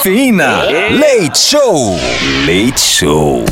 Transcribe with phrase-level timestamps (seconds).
[0.00, 0.62] Cafeína.
[0.96, 1.98] Leite Show.
[2.46, 3.44] Leite Show.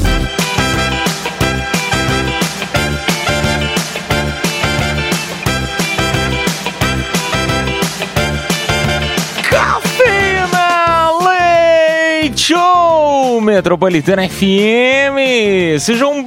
[9.78, 15.78] Cafeína Leite Show Metropolitana FM.
[15.78, 16.22] Sejam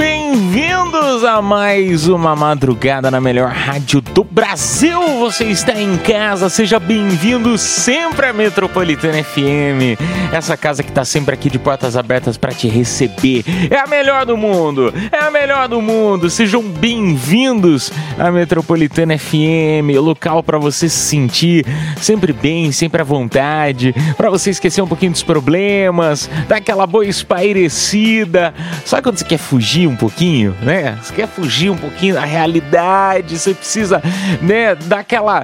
[1.11, 4.97] bem-vindos a mais uma madrugada na melhor rádio do Brasil.
[5.19, 9.99] Você está em casa, seja bem-vindo sempre à Metropolitana FM.
[10.31, 13.43] Essa casa que está sempre aqui de portas abertas para te receber.
[13.69, 14.93] É a melhor do mundo.
[15.11, 16.29] É a melhor do mundo.
[16.29, 21.65] Sejam bem-vindos à Metropolitana FM, local para você se sentir
[21.97, 27.05] sempre bem, sempre à vontade, para você esquecer um pouquinho dos problemas, dar aquela boa
[27.05, 28.53] espairecida.
[28.85, 30.97] Sabe quando você quer fugir um pouquinho, né?
[31.01, 34.01] Você quer fugir um pouquinho da realidade, você precisa,
[34.41, 35.43] né, dar aquela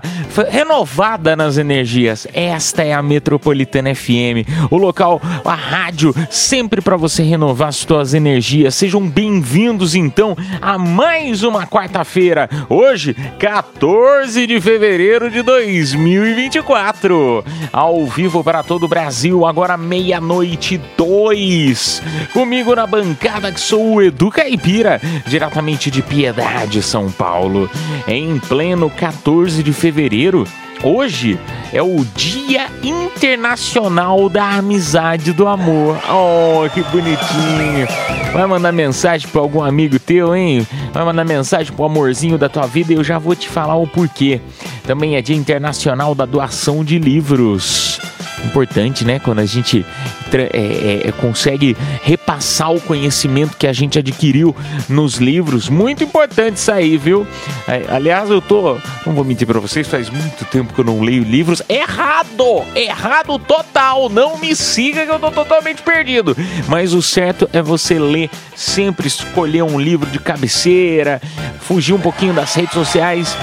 [0.50, 2.27] renovada nas energias.
[2.31, 8.13] Esta é a Metropolitana FM, o local, a rádio sempre para você renovar as suas
[8.13, 8.75] energias.
[8.75, 12.47] Sejam bem-vindos então a mais uma quarta-feira.
[12.69, 17.44] Hoje, 14 de fevereiro de 2024.
[17.73, 22.02] Ao vivo para todo o Brasil, agora meia-noite dois.
[22.31, 25.02] Comigo na bancada que sou o Edu Caipira,
[25.48, 27.70] diretamente de Piedade, São Paulo.
[28.08, 30.45] Em pleno 14 de fevereiro,
[30.84, 31.40] Hoje
[31.73, 35.98] é o Dia Internacional da Amizade do Amor.
[36.08, 37.88] Oh, que bonitinho.
[38.31, 40.68] Vai mandar mensagem para algum amigo teu, hein?
[40.94, 43.88] Vai mandar mensagem pro amorzinho da tua vida e eu já vou te falar o
[43.88, 44.40] porquê.
[44.86, 48.00] Também é Dia Internacional da Doação de Livros
[48.46, 49.20] importante, né?
[49.20, 49.86] Quando a gente
[50.34, 54.56] é, é, consegue repassar o conhecimento que a gente adquiriu
[54.90, 55.70] nos livros.
[55.70, 57.28] Muito importante isso aí, viu?
[57.68, 58.78] É, aliás, eu tô.
[59.06, 61.62] Não vou mentir pra vocês, faz muito tempo que eu não leio livros.
[61.70, 62.64] Errado!
[62.75, 64.09] Errado total!
[64.09, 66.36] Não me siga que eu tô totalmente perdido.
[66.68, 71.22] Mas o certo é você ler, sempre escolher um livro de cabeceira,
[71.62, 73.36] fugir um pouquinho das redes sociais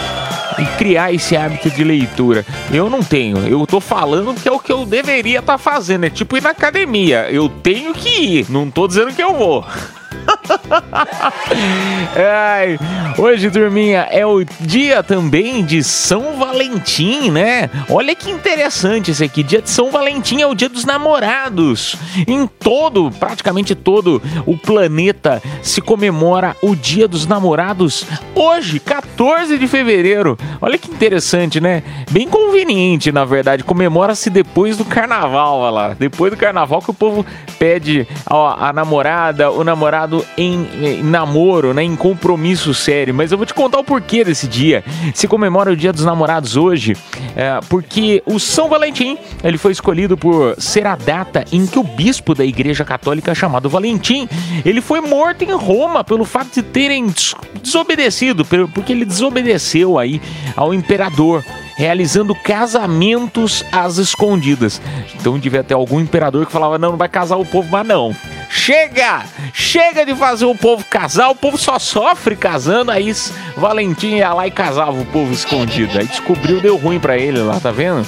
[0.59, 2.44] e criar esse hábito de leitura.
[2.72, 6.04] Eu não tenho, eu tô falando que é o que eu deveria estar tá fazendo,
[6.04, 7.28] é tipo ir na academia.
[7.31, 9.64] Eu tenho que ir, não tô dizendo que eu vou.
[12.16, 12.78] Ai,
[13.19, 17.70] hoje, turminha, é o dia também de São Valentim, né?
[17.88, 19.42] Olha que interessante esse aqui.
[19.42, 21.97] Dia de São Valentim é o dia dos namorados.
[22.26, 29.66] Em todo, praticamente todo o planeta se comemora o dia dos namorados hoje, 14 de
[29.66, 30.38] fevereiro.
[30.60, 31.82] Olha que interessante, né?
[32.10, 33.64] Bem conveniente, na verdade.
[33.64, 35.94] Comemora-se depois do carnaval, olha lá.
[35.98, 37.25] Depois do carnaval que o povo
[37.58, 40.03] pede a namorada, o namorado
[40.37, 43.15] em, em, namoro, né, em compromisso sério.
[43.15, 44.84] Mas eu vou te contar o porquê desse dia.
[45.15, 46.97] Se comemora o Dia dos Namorados hoje,
[47.37, 51.82] é, porque o São Valentim ele foi escolhido por ser a data em que o
[51.82, 54.28] bispo da Igreja Católica chamado Valentim
[54.64, 57.12] ele foi morto em Roma pelo fato de terem
[57.62, 60.20] desobedecido, porque ele desobedeceu aí
[60.56, 61.44] ao imperador
[61.76, 64.81] realizando casamentos às escondidas.
[65.14, 68.14] Então devia ter algum imperador que falava: não, não vai casar o povo, mas não.
[68.64, 69.26] Chega!
[69.52, 72.91] Chega de fazer o povo casar, o povo só sofre casando.
[72.91, 73.12] Aí
[73.54, 75.98] Valentim ia lá e casava o povo escondido.
[75.98, 78.06] Aí descobriu, deu ruim para ele lá, tá vendo?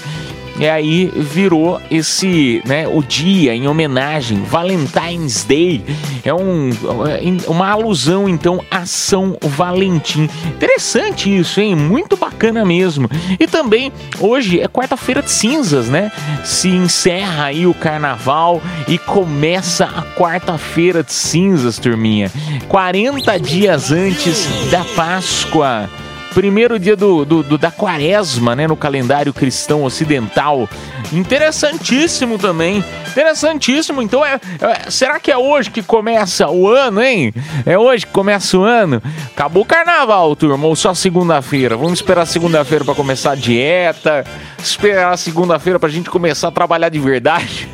[0.58, 5.84] E aí virou esse, né, o dia em homenagem, Valentine's Day.
[6.24, 10.28] É um, é, uma alusão então a São Valentim.
[10.46, 11.76] Interessante isso, hein?
[11.76, 13.08] Muito bacana mesmo.
[13.38, 16.10] E também hoje é quarta-feira de cinzas, né?
[16.42, 22.32] Se encerra aí o carnaval e começa a quarta-feira de cinzas, turminha.
[22.68, 25.88] 40 dias antes da Páscoa
[26.36, 30.68] primeiro dia do, do, do, da quaresma, né, no calendário cristão ocidental.
[31.10, 32.84] Interessantíssimo também.
[33.08, 34.02] Interessantíssimo.
[34.02, 37.32] Então, é, é, será que é hoje que começa o ano, hein?
[37.64, 39.02] É hoje que começa o ano?
[39.34, 41.74] Acabou o carnaval, turma, ou só segunda-feira?
[41.74, 44.22] Vamos esperar segunda-feira para começar a dieta,
[44.58, 47.66] esperar segunda-feira pra gente começar a trabalhar de verdade.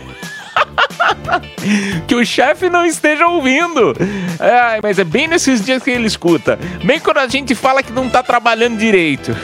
[2.07, 3.95] que o chefe não esteja ouvindo.
[4.39, 6.59] Ai, mas é bem nesses dias que ele escuta.
[6.85, 9.37] Bem quando a gente fala que não tá trabalhando direito.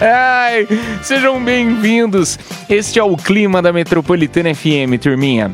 [0.00, 0.66] Ai,
[1.02, 2.38] sejam bem-vindos.
[2.68, 5.52] Este é o clima da Metropolitana FM, turminha.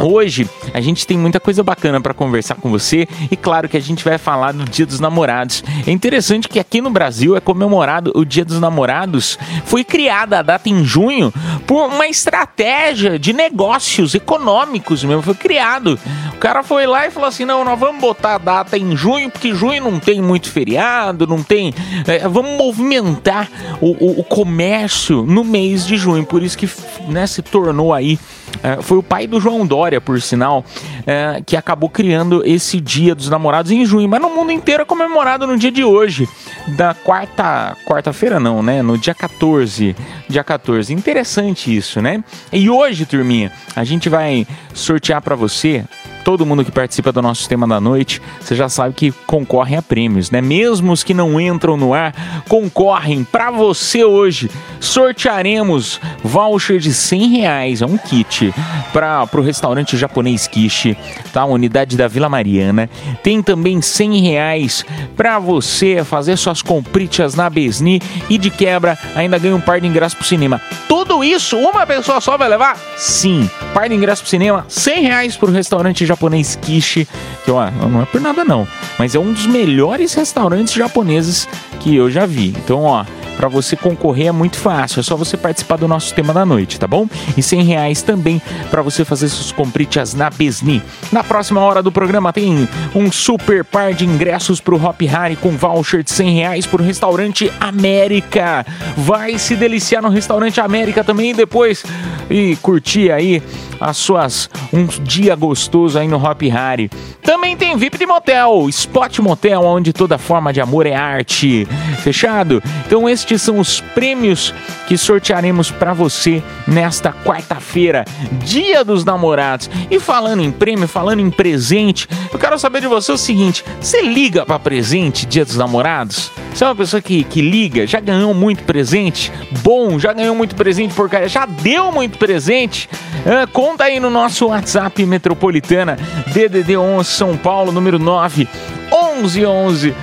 [0.00, 3.80] Hoje a gente tem muita coisa bacana para conversar com você e claro que a
[3.80, 5.62] gente vai falar do Dia dos Namorados.
[5.86, 9.38] É interessante que aqui no Brasil é comemorado o Dia dos Namorados.
[9.66, 11.32] Foi criada a data em junho
[11.66, 15.22] por uma estratégia de negócios econômicos mesmo.
[15.22, 15.98] Foi criado.
[16.34, 19.30] O cara foi lá e falou assim: não, nós vamos botar a data em junho
[19.30, 21.74] porque junho não tem muito feriado, não tem.
[22.06, 23.50] É, vamos movimentar
[23.80, 26.24] o, o, o, comércio no mês de junho.
[26.24, 26.68] Por isso que
[27.08, 28.18] né, se tornou aí.
[28.62, 30.64] É, foi o pai do João Dória história, por sinal,
[31.06, 34.86] é, que acabou criando esse Dia dos Namorados em junho, mas no mundo inteiro é
[34.86, 36.28] comemorado no dia de hoje,
[36.68, 38.82] da quarta, quarta-feira não, né?
[38.82, 39.96] No dia 14,
[40.28, 40.92] dia 14.
[40.92, 42.22] Interessante isso, né?
[42.52, 45.84] E hoje, turminha, a gente vai sortear para você
[46.24, 49.82] todo mundo que participa do nosso tema da noite, você já sabe que concorrem a
[49.82, 50.40] prêmios, né?
[50.40, 52.14] Mesmo os que não entram no ar,
[52.48, 54.50] concorrem para você hoje.
[54.78, 58.52] Sortearemos voucher de 100 reais, é um kit
[58.92, 60.96] para o restaurante japonês Kishi,
[61.32, 61.44] tá?
[61.44, 62.88] Unidade da Vila Mariana.
[63.22, 64.84] Tem também 100 reais
[65.16, 69.86] para você fazer suas compritas na Besni e de quebra ainda ganha um par de
[69.86, 70.60] ingressos pro cinema.
[70.88, 72.78] Tudo isso uma pessoa só vai levar?
[72.96, 77.06] Sim, par de ingressos pro cinema, 100 reais pro restaurante japonês Kishi,
[77.44, 78.66] que ó, não é por nada não,
[78.98, 81.48] mas é um dos melhores restaurantes japoneses
[81.78, 82.48] que eu já vi.
[82.48, 83.04] Então, ó,
[83.40, 86.78] para você concorrer é muito fácil, é só você participar do nosso tema da noite,
[86.78, 87.08] tá bom?
[87.38, 88.38] E 100 reais também
[88.70, 90.82] para você fazer suas compritas na Besni.
[91.10, 95.52] Na próxima hora do programa tem um super par de ingressos pro Hop Harry com
[95.52, 98.66] voucher de 100 reais pro restaurante América.
[98.94, 101.82] Vai se deliciar no restaurante América também depois
[102.28, 103.42] e curtir aí
[103.80, 106.90] as suas um dia gostoso aí no Hop Harry.
[107.22, 111.66] Também tem VIP de motel, Spot Motel, onde toda forma de amor é arte.
[112.02, 112.62] Fechado?
[112.86, 114.52] Então estes são os prêmios
[114.88, 118.04] que sortearemos para você nesta quarta-feira,
[118.44, 119.70] Dia dos Namorados.
[119.88, 124.02] E falando em prêmio, falando em presente, eu quero saber de você o seguinte: você
[124.02, 126.32] liga para presente Dia dos Namorados?
[126.52, 129.32] Você é uma pessoa que, que liga, já ganhou muito presente?
[129.62, 132.90] Bom, já ganhou muito presente porcaria, já deu muito presente?
[133.24, 135.96] É, conta aí no nosso WhatsApp Metropolitana,
[136.32, 138.48] DDD 11 São Paulo, número 9
[138.92, 139.94] 11 11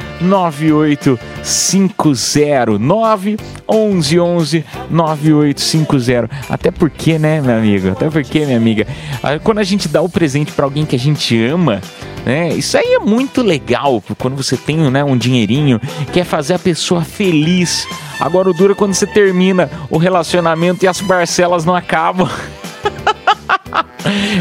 [1.47, 7.91] 9850 9 11 11 9850 Até porque, né, meu amigo?
[7.91, 8.85] Até porque, minha amiga,
[9.43, 11.81] quando a gente dá o presente para alguém que a gente ama,
[12.25, 12.49] né?
[12.49, 15.79] Isso aí é muito legal quando você tem né, um dinheirinho,
[16.11, 17.87] quer fazer a pessoa feliz.
[18.19, 22.27] Agora o duro é quando você termina o relacionamento e as parcelas não acabam.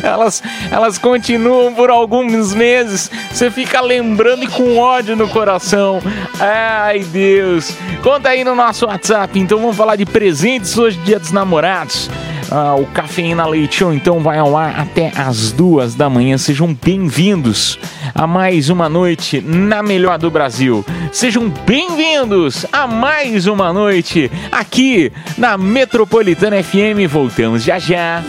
[0.03, 3.11] elas, elas continuam por alguns meses.
[3.31, 6.01] Você fica lembrando e com ódio no coração.
[6.39, 7.73] Ai, Deus.
[8.03, 9.39] Conta aí no nosso WhatsApp.
[9.39, 12.09] Então vamos falar de presentes hoje, dia dos namorados.
[12.51, 16.39] Ah, o Cafeína Leite Show então vai ao ar até as duas da manhã.
[16.39, 17.79] Sejam bem-vindos
[18.15, 20.85] a mais uma noite na melhor do Brasil.
[21.13, 27.11] Sejam bem-vindos a mais uma noite aqui na Metropolitana FM.
[27.11, 28.23] Voltamos já já.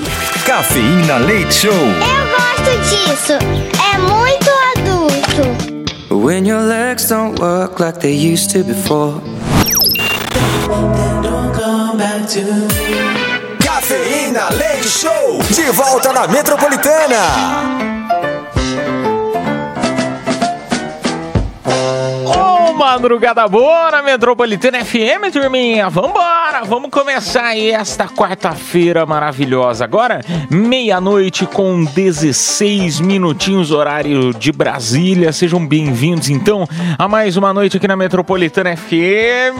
[0.45, 1.71] Cafeína Leite Show.
[1.73, 3.33] Eu gosto disso.
[3.33, 6.15] É muito adulto.
[6.15, 9.21] When your legs don't work like they used to before.
[11.21, 13.16] Don't come back to me.
[14.45, 17.96] Leite Show, de volta na Metropolitana.
[22.77, 25.89] Madrugada boa na Metropolitana FM, turminha.
[25.89, 29.83] Vambora, vamos começar aí esta quarta-feira maravilhosa.
[29.83, 35.33] Agora, meia-noite com 16 minutinhos, horário de Brasília.
[35.33, 36.67] Sejam bem-vindos, então,
[36.99, 39.59] a mais uma noite aqui na Metropolitana FM.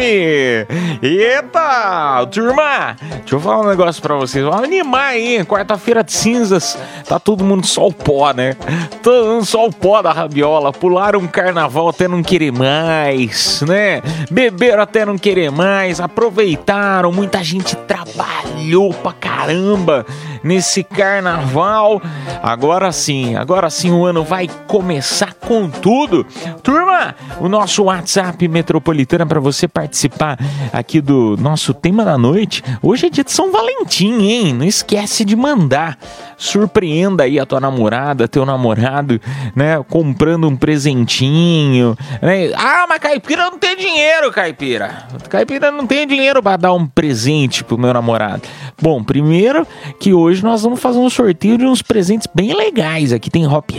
[1.02, 4.46] Eita, turma, deixa eu falar um negócio pra vocês.
[4.46, 6.78] Vamos animar aí, quarta-feira de cinzas.
[7.08, 8.56] Tá todo mundo só o pó, né?
[9.02, 10.72] Todo mundo só o pó da rabiola.
[10.72, 14.02] Pularam um carnaval até não querer mais mais, né?
[14.30, 17.76] Beberam até não querer mais, aproveitaram, muita gente
[18.14, 20.06] trabalhou pra caramba
[20.44, 22.02] nesse carnaval.
[22.42, 26.26] Agora sim, agora sim o ano vai começar com tudo.
[26.64, 30.38] Turma, o nosso WhatsApp metropolitana para você participar
[30.72, 32.64] aqui do nosso tema da noite.
[32.82, 34.54] Hoje é dia de São Valentim, hein?
[34.54, 35.98] Não esquece de mandar.
[36.38, 39.20] Surpreenda aí a tua namorada, teu namorado,
[39.56, 39.84] né?
[39.90, 42.52] Comprando um presentinho, né?
[42.56, 45.08] Ah, mas caipira não tem dinheiro, caipira.
[45.30, 48.44] Caipira não tem dinheiro para dar um presente pro meu namorado.
[48.82, 49.66] Bom, primeiro
[50.00, 53.12] que hoje nós vamos fazer um sorteio de uns presentes bem legais.
[53.12, 53.72] Aqui tem Hop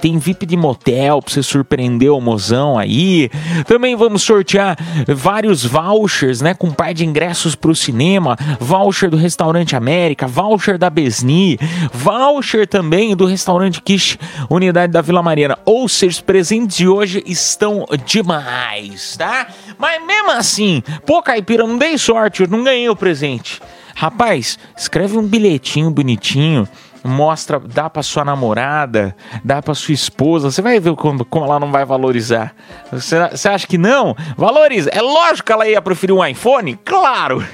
[0.00, 3.30] tem VIP de motel pra você surpreender o mozão aí.
[3.66, 4.76] Também vamos sortear
[5.08, 6.54] vários vouchers, né?
[6.54, 11.58] Com um par de ingressos pro cinema, voucher do Restaurante América, voucher da Besni,
[11.92, 14.18] voucher também do Restaurante Kish,
[14.50, 15.58] unidade da Vila Mariana.
[15.64, 19.46] Ou seja, os presentes de hoje estão demais, tá?
[19.82, 23.60] Mas mesmo assim, pô, Caipira, não dei sorte, eu não ganhei o presente.
[23.96, 26.68] Rapaz, escreve um bilhetinho bonitinho,
[27.02, 31.58] mostra, dá pra sua namorada, dá pra sua esposa, você vai ver como, como ela
[31.58, 32.54] não vai valorizar.
[32.92, 34.14] Você, você acha que não?
[34.36, 34.88] Valoriza.
[34.90, 36.78] É lógico que ela ia preferir um iPhone?
[36.84, 37.44] Claro!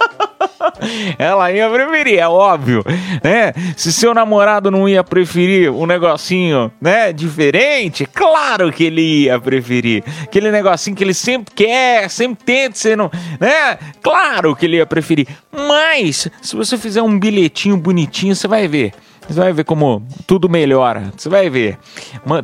[1.18, 2.84] Ela ia preferir, é óbvio,
[3.22, 3.52] né?
[3.76, 10.04] Se seu namorado não ia preferir um negocinho, né, diferente, claro que ele ia preferir.
[10.22, 13.10] Aquele negocinho que ele sempre quer, sempre tenta, você não,
[13.40, 13.78] né?
[14.02, 15.26] Claro que ele ia preferir.
[15.50, 18.92] Mas se você fizer um bilhetinho bonitinho, você vai ver.
[19.28, 21.12] Você vai ver como tudo melhora.
[21.16, 21.78] Você vai ver.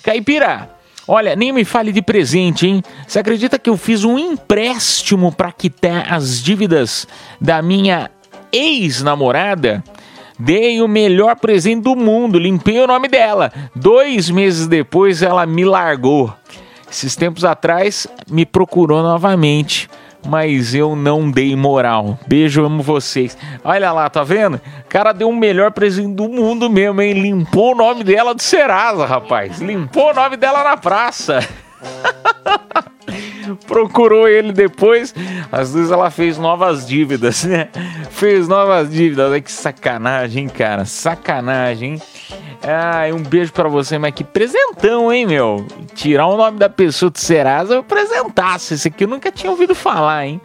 [0.02, 0.70] Caipira,
[1.06, 2.82] olha, nem me fale de presente, hein?
[3.06, 7.06] Você acredita que eu fiz um empréstimo para quitar as dívidas
[7.38, 8.10] da minha
[8.50, 9.84] ex-namorada?
[10.38, 13.52] Dei o melhor presente do mundo, limpei o nome dela.
[13.74, 16.32] Dois meses depois ela me largou.
[16.90, 19.88] Esses tempos atrás me procurou novamente,
[20.26, 22.18] mas eu não dei moral.
[22.26, 23.36] Beijo, amo vocês.
[23.62, 24.56] Olha lá, tá vendo?
[24.56, 27.12] O cara deu o melhor presente do mundo mesmo, hein?
[27.12, 29.60] Limpou o nome dela do Serasa, rapaz.
[29.60, 31.40] Limpou o nome dela na praça.
[33.66, 35.14] Procurou ele depois,
[35.50, 37.68] às vezes ela fez novas dívidas, né?
[38.10, 39.30] Fez novas dívidas.
[39.30, 40.84] Olha que sacanagem, cara?
[40.84, 42.00] Sacanagem?
[42.62, 45.66] Ah, um beijo para você, mas que presentão, hein, meu?
[45.94, 48.74] Tirar o nome da pessoa do Serasa, eu apresentasse.
[48.74, 50.40] Esse aqui eu nunca tinha ouvido falar, hein?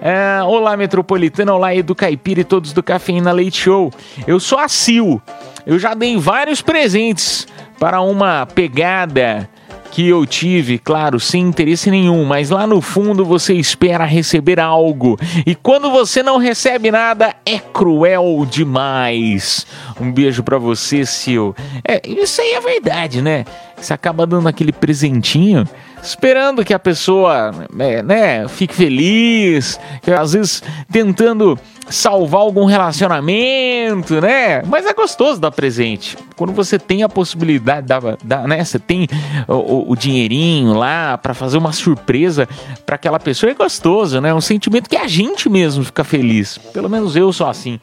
[0.00, 3.92] É, olá, Metropolitana, olá, Edu Caipira e todos do Cafeína Leite Show.
[4.26, 5.20] Eu sou a Sil.
[5.66, 7.46] Eu já dei vários presentes
[7.78, 9.48] para uma pegada
[9.90, 15.18] que eu tive, claro, sem interesse nenhum, mas lá no fundo você espera receber algo.
[15.44, 19.66] E quando você não recebe nada, é cruel demais.
[20.00, 21.52] Um beijo para você, Sil.
[21.86, 23.44] É, isso aí é verdade, né?
[23.76, 25.66] Você acaba dando aquele presentinho
[26.02, 29.78] esperando que a pessoa né, né, fique feliz,
[30.18, 31.58] às vezes tentando
[31.90, 34.62] salvar algum relacionamento, né?
[34.62, 36.16] Mas é gostoso dar presente.
[36.36, 38.64] Quando você tem a possibilidade, da, da, né?
[38.64, 39.08] Você tem
[39.48, 42.48] o, o dinheirinho lá para fazer uma surpresa
[42.86, 44.32] para aquela pessoa, é gostoso, né?
[44.32, 46.58] Um sentimento que a gente mesmo fica feliz.
[46.72, 47.80] Pelo menos eu sou assim.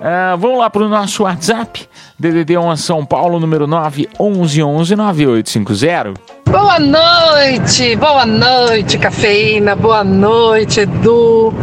[0.00, 1.86] Uh, vamos lá para o nosso WhatsApp,
[2.18, 6.39] DDD 1 São Paulo, número 9 11 11 9850.
[6.50, 11.54] Boa noite, boa noite, cafeína, boa noite, Edu.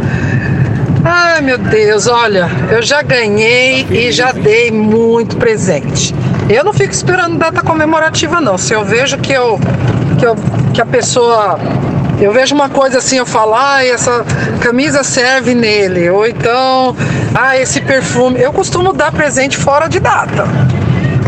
[1.04, 6.14] Ai meu Deus, olha, eu já ganhei e já dei muito presente.
[6.48, 8.56] Eu não fico esperando data comemorativa, não.
[8.56, 9.60] Se eu vejo que, eu,
[10.18, 10.34] que, eu,
[10.72, 11.58] que a pessoa
[12.18, 14.24] eu vejo uma coisa assim, eu falo, ah, essa
[14.60, 16.96] camisa serve nele, ou então,
[17.34, 18.40] ah, esse perfume.
[18.40, 20.44] Eu costumo dar presente fora de data.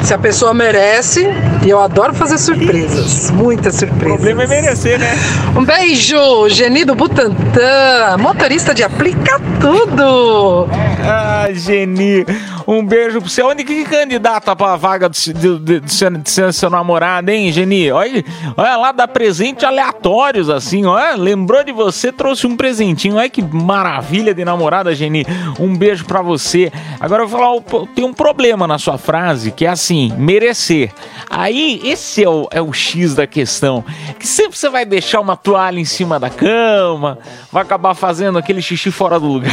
[0.02, 1.28] Se a pessoa merece,
[1.64, 4.06] e eu adoro fazer surpresas, muitas surpresas.
[4.06, 5.14] O problema é merecer, né?
[5.56, 10.68] Um beijo, Geni do Butantã, motorista de aplica tudo.
[11.04, 12.24] Ah, Geni,
[12.70, 13.42] um beijo pra você.
[13.42, 17.90] Onde que candidata pra vaga do, do, do, do, seu, seu namorado, hein, Geni?
[17.90, 18.24] Olha,
[18.56, 21.16] olha lá, dá presente aleatórios, assim, olha.
[21.16, 23.16] Lembrou de você, trouxe um presentinho.
[23.16, 25.26] Olha que maravilha de namorada, Geni.
[25.58, 26.72] Um beijo pra você.
[27.00, 30.92] Agora eu vou falar, tem um problema na sua frase, que é assim, merecer.
[31.28, 33.84] Aí, esse é o, é o X da questão.
[34.18, 37.18] Que sempre você vai deixar uma toalha em cima da cama,
[37.50, 39.52] vai acabar fazendo aquele xixi fora do lugar.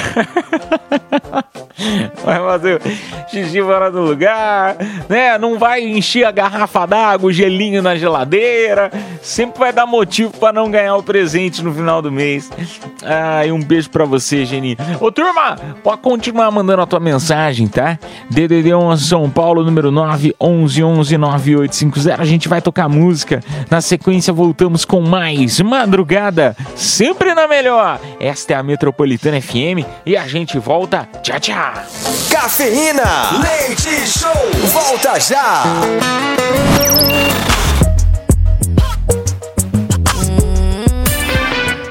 [2.24, 2.82] vai fazer
[3.30, 4.76] xixi fora do lugar,
[5.08, 5.38] né?
[5.38, 8.92] Não vai encher a garrafa d'água, o gelinho na geladeira.
[9.22, 12.50] Sempre vai dar motivo para não ganhar o presente no final do mês.
[13.04, 14.78] Ah, e um beijo para você, Geni.
[15.00, 18.00] Ô, turma, pode continuar mandando a tua mensagem, tá?
[18.30, 22.22] DDD 1 São Paulo, número 9 11 11 9850.
[22.22, 23.42] A gente vai tocar música.
[23.70, 28.00] Na sequência, voltamos com mais Madrugada, sempre na melhor.
[28.20, 31.08] Esta é a Metropolitana FM e a gente volta.
[31.22, 31.67] Tchau, tchau.
[32.30, 34.32] Cafeína, leite show,
[34.72, 35.64] volta já.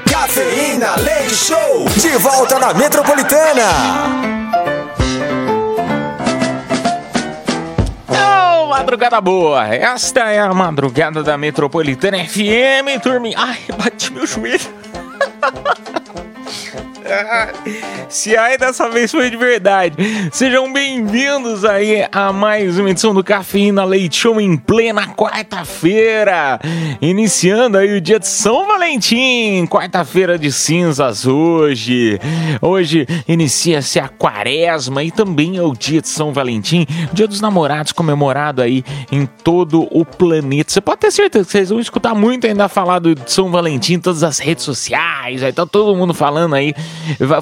[0.09, 3.63] Cafeína, leite show, de volta na Metropolitana.
[8.09, 9.67] Oh, madrugada boa!
[9.67, 13.37] Esta é a madrugada da Metropolitana FM, turminha.
[13.37, 14.59] Ai, bati meu joelho.
[18.09, 19.95] Se aí dessa vez foi de verdade.
[20.31, 26.59] Sejam bem-vindos aí a mais uma edição do Cafeína Leite Show em plena quarta-feira.
[27.01, 32.19] Iniciando aí o dia de São Valentim, quarta-feira de cinzas hoje.
[32.61, 37.91] Hoje inicia-se a quaresma e também é o dia de São Valentim, dia dos namorados
[37.91, 40.71] comemorado aí em todo o planeta.
[40.71, 43.99] Você pode ter certeza que vocês vão escutar muito ainda falar do São Valentim em
[43.99, 46.73] todas as redes sociais, aí tá todo mundo falando aí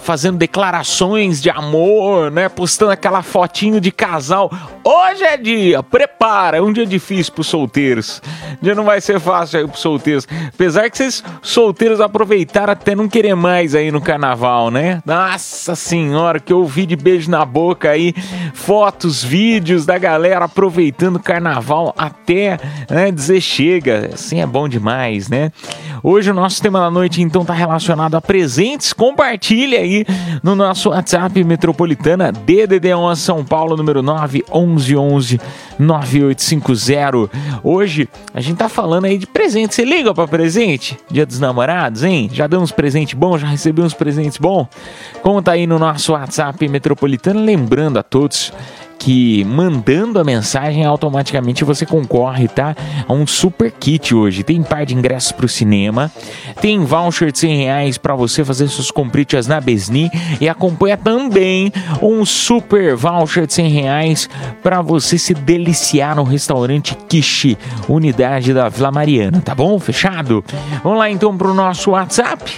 [0.01, 2.50] fazendo declarações de amor, né?
[2.50, 4.51] Postando aquela fotinho de casal.
[4.83, 8.21] Hoje é dia, prepara, é um dia difícil pros solteiros.
[8.62, 10.27] O dia não vai ser fácil aí pros solteiros.
[10.53, 15.01] Apesar que vocês solteiros aproveitaram até não querer mais aí no carnaval, né?
[15.05, 18.13] Nossa senhora, que eu vi de beijo na boca aí,
[18.53, 22.59] fotos, vídeos da galera aproveitando o carnaval até
[22.89, 24.12] né, dizer chega.
[24.13, 25.51] Assim é bom demais, né?
[26.03, 28.93] Hoje o nosso tema da noite então tá relacionado a presentes.
[29.45, 30.03] Compartilha aí
[30.41, 35.41] no nosso WhatsApp Metropolitana DDD1 São Paulo número 9 11 11
[35.77, 37.29] 9850.
[37.63, 39.75] Hoje a gente tá falando aí de presente.
[39.75, 40.97] Você liga para presente?
[41.11, 42.27] Dia dos Namorados, hein?
[42.33, 43.39] Já deu uns presentes bons?
[43.39, 44.67] Já recebeu uns presentes bons?
[45.21, 48.51] Conta aí no nosso WhatsApp Metropolitana, lembrando a todos
[48.97, 52.75] que mandando a mensagem automaticamente você concorre, tá?
[53.07, 54.43] A um super kit hoje.
[54.43, 56.11] Tem par de ingressos para o cinema,
[56.61, 60.09] tem voucher de 100 reais para você fazer suas compritas na Besni
[60.39, 61.71] e acompanha também
[62.01, 64.29] um super voucher de 100 reais
[64.63, 69.77] para você se deliciar no restaurante Kishi, unidade da Vila Mariana, tá bom?
[69.79, 70.43] Fechado?
[70.84, 72.51] Vamos lá então pro nosso WhatsApp.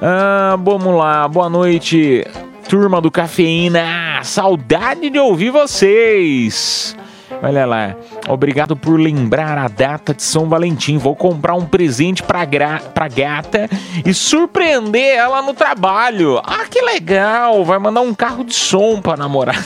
[0.00, 2.24] Ah, vamos lá, boa noite
[2.72, 4.24] turma do Cafeína.
[4.24, 6.96] Saudade de ouvir vocês.
[7.42, 7.96] Olha lá,
[8.28, 10.96] obrigado por lembrar a data de São Valentim.
[10.96, 13.68] Vou comprar um presente pra, gra pra gata
[14.04, 16.40] e surpreender ela no trabalho.
[16.44, 17.64] Ah, que legal!
[17.64, 19.58] Vai mandar um carro de som pra namorada.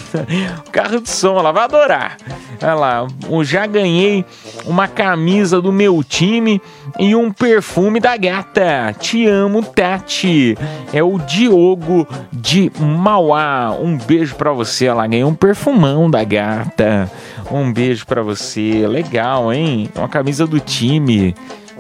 [0.67, 2.17] Um carro de som, ela vai adorar.
[2.63, 4.25] Olha lá, eu já ganhei
[4.65, 6.61] uma camisa do meu time
[6.99, 8.95] e um perfume da gata.
[8.99, 10.57] Te amo, Tati.
[10.93, 13.77] É o Diogo de Mauá.
[13.79, 14.87] Um beijo pra você.
[14.87, 17.11] Ela ganhou um perfumão da gata.
[17.51, 18.87] Um beijo para você.
[18.87, 19.89] Legal, hein?
[19.95, 21.35] Uma camisa do time.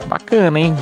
[0.07, 0.77] Bacana, hein?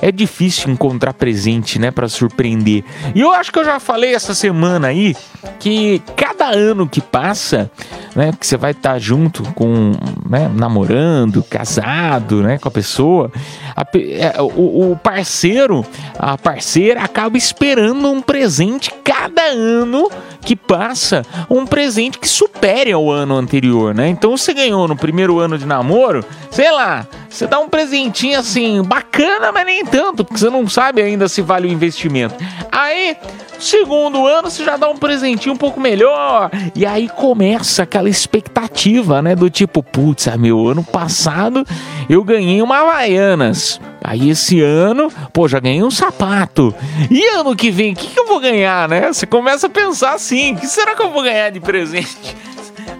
[0.00, 2.84] É difícil encontrar presente, né, para surpreender.
[3.14, 5.14] E eu acho que eu já falei essa semana aí
[5.58, 7.70] que cada ano que passa,
[8.14, 9.92] né, que você vai estar tá junto com,
[10.28, 13.30] né, namorando, casado, né, com a pessoa,
[13.76, 15.84] a, é, o, o parceiro,
[16.18, 20.08] a parceira acaba esperando um presente cada ano
[20.40, 24.08] que passa, um presente que supere ao ano anterior, né?
[24.08, 28.82] Então você ganhou no primeiro ano de namoro, sei lá, você dá um presentinho assim,
[28.82, 32.34] bacana, mas nem tanto, porque você não sabe ainda se vale o investimento.
[32.72, 33.16] Aí,
[33.58, 36.50] segundo ano, você já dá um presentinho um pouco melhor.
[36.74, 39.36] E aí começa aquela expectativa, né?
[39.36, 41.64] Do tipo, putz, meu, ano passado
[42.08, 43.80] eu ganhei uma Havaianas.
[44.02, 46.74] Aí esse ano, pô, já ganhei um sapato.
[47.10, 49.12] E ano que vem, o que, que eu vou ganhar, né?
[49.12, 52.36] Você começa a pensar assim: o que será que eu vou ganhar de presente?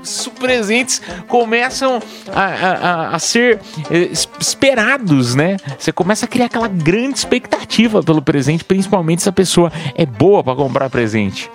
[0.02, 2.00] Os presentes começam
[2.32, 3.60] a, a, a, ser
[3.90, 5.58] eh, esperados, né?
[5.78, 10.42] Você começa a criar aquela grande expectativa pelo presente, principalmente se a pessoa é boa
[10.42, 11.50] para comprar presente.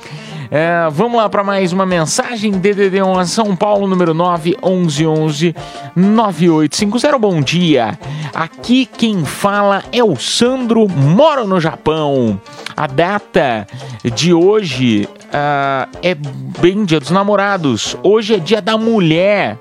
[0.52, 2.54] É, vamos lá para mais uma mensagem.
[2.54, 5.56] DDD1 São Paulo, número 9 11
[5.96, 7.18] 9850.
[7.18, 7.98] Bom dia.
[8.34, 12.40] Aqui quem fala é o Sandro, moro no Japão.
[12.76, 13.66] A data
[14.14, 17.98] de hoje uh, é bem Dia dos Namorados.
[18.04, 19.58] Hoje é Dia da Mulher.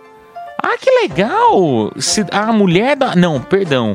[0.62, 1.92] Ah, que legal!
[1.98, 3.14] Se, a mulher da.
[3.14, 3.94] Não, perdão.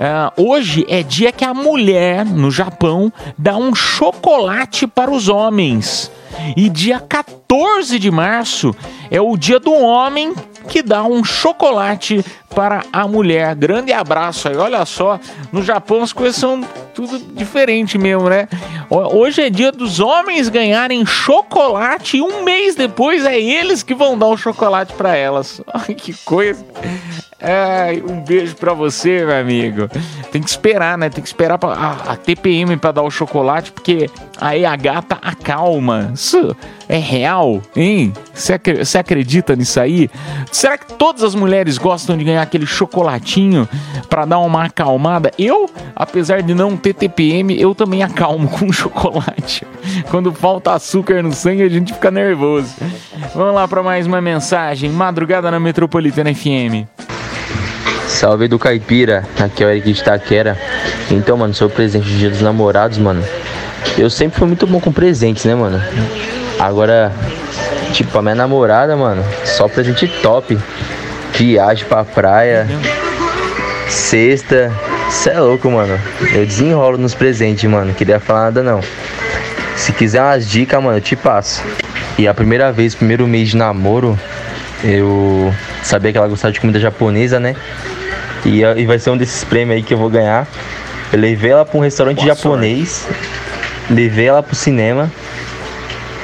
[0.00, 6.10] Uh, hoje é dia que a mulher no Japão dá um chocolate para os homens.
[6.56, 8.74] E dia 14 de março
[9.10, 10.32] é o dia do homem
[10.68, 13.54] que dá um chocolate para a mulher.
[13.54, 14.56] Grande abraço aí.
[14.56, 15.18] Olha só,
[15.52, 16.62] no Japão as coisas são
[16.94, 18.48] tudo diferente mesmo, né?
[18.90, 24.18] Hoje é dia dos homens ganharem chocolate e um mês depois é eles que vão
[24.18, 25.60] dar o chocolate para elas.
[25.72, 26.64] Ai, que coisa.
[27.38, 29.88] É, um beijo para você, meu amigo.
[30.30, 31.08] Tem que esperar, né?
[31.08, 35.18] Tem que esperar pra, a, a TPM para dar o chocolate, porque aí a gata
[35.22, 36.10] acalma.
[36.12, 36.54] Isso
[36.90, 38.12] é real, hein?
[38.34, 40.10] Você acredita nisso aí?
[40.50, 43.68] Será que todas as mulheres gostam de ganhar aquele chocolatinho
[44.08, 45.30] para dar uma acalmada?
[45.38, 49.64] Eu, apesar de não ter TPM, eu também acalmo com chocolate.
[50.10, 52.74] Quando falta açúcar no sangue, a gente fica nervoso.
[53.36, 54.90] Vamos lá para mais uma mensagem.
[54.90, 56.88] Madrugada na Metropolitana FM.
[58.08, 60.58] Salve do Caipira, aqui é o Eric de Taquera.
[61.08, 63.22] Então, mano, seu presente de dia dos namorados, mano.
[63.96, 65.80] Eu sempre fui muito bom com presentes, né, mano?
[66.60, 67.10] Agora,
[67.94, 70.58] tipo, a minha namorada, mano, só presente top.
[71.32, 72.68] Viagem pra praia.
[73.88, 74.70] Sexta.
[75.10, 75.98] Cê é louco, mano.
[76.34, 77.94] Eu desenrolo nos presentes, mano.
[77.94, 78.82] Queria falar nada não.
[79.74, 81.62] Se quiser umas dicas, mano, eu te passo.
[82.18, 84.18] E a primeira vez, primeiro mês de namoro,
[84.84, 87.56] eu sabia que ela gostava de comida japonesa, né?
[88.44, 90.46] E, e vai ser um desses prêmios aí que eu vou ganhar.
[91.10, 93.94] Eu levei ela para um restaurante Boa japonês, sorte.
[93.94, 95.10] levei ela pro cinema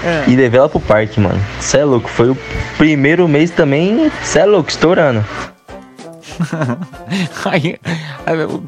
[0.05, 0.25] é.
[0.29, 1.41] e levei ela pro parque, mano.
[1.61, 2.39] Cê é louco, foi o
[2.77, 5.25] primeiro mês também, cê é louco, estourando.
[7.45, 7.77] Aí,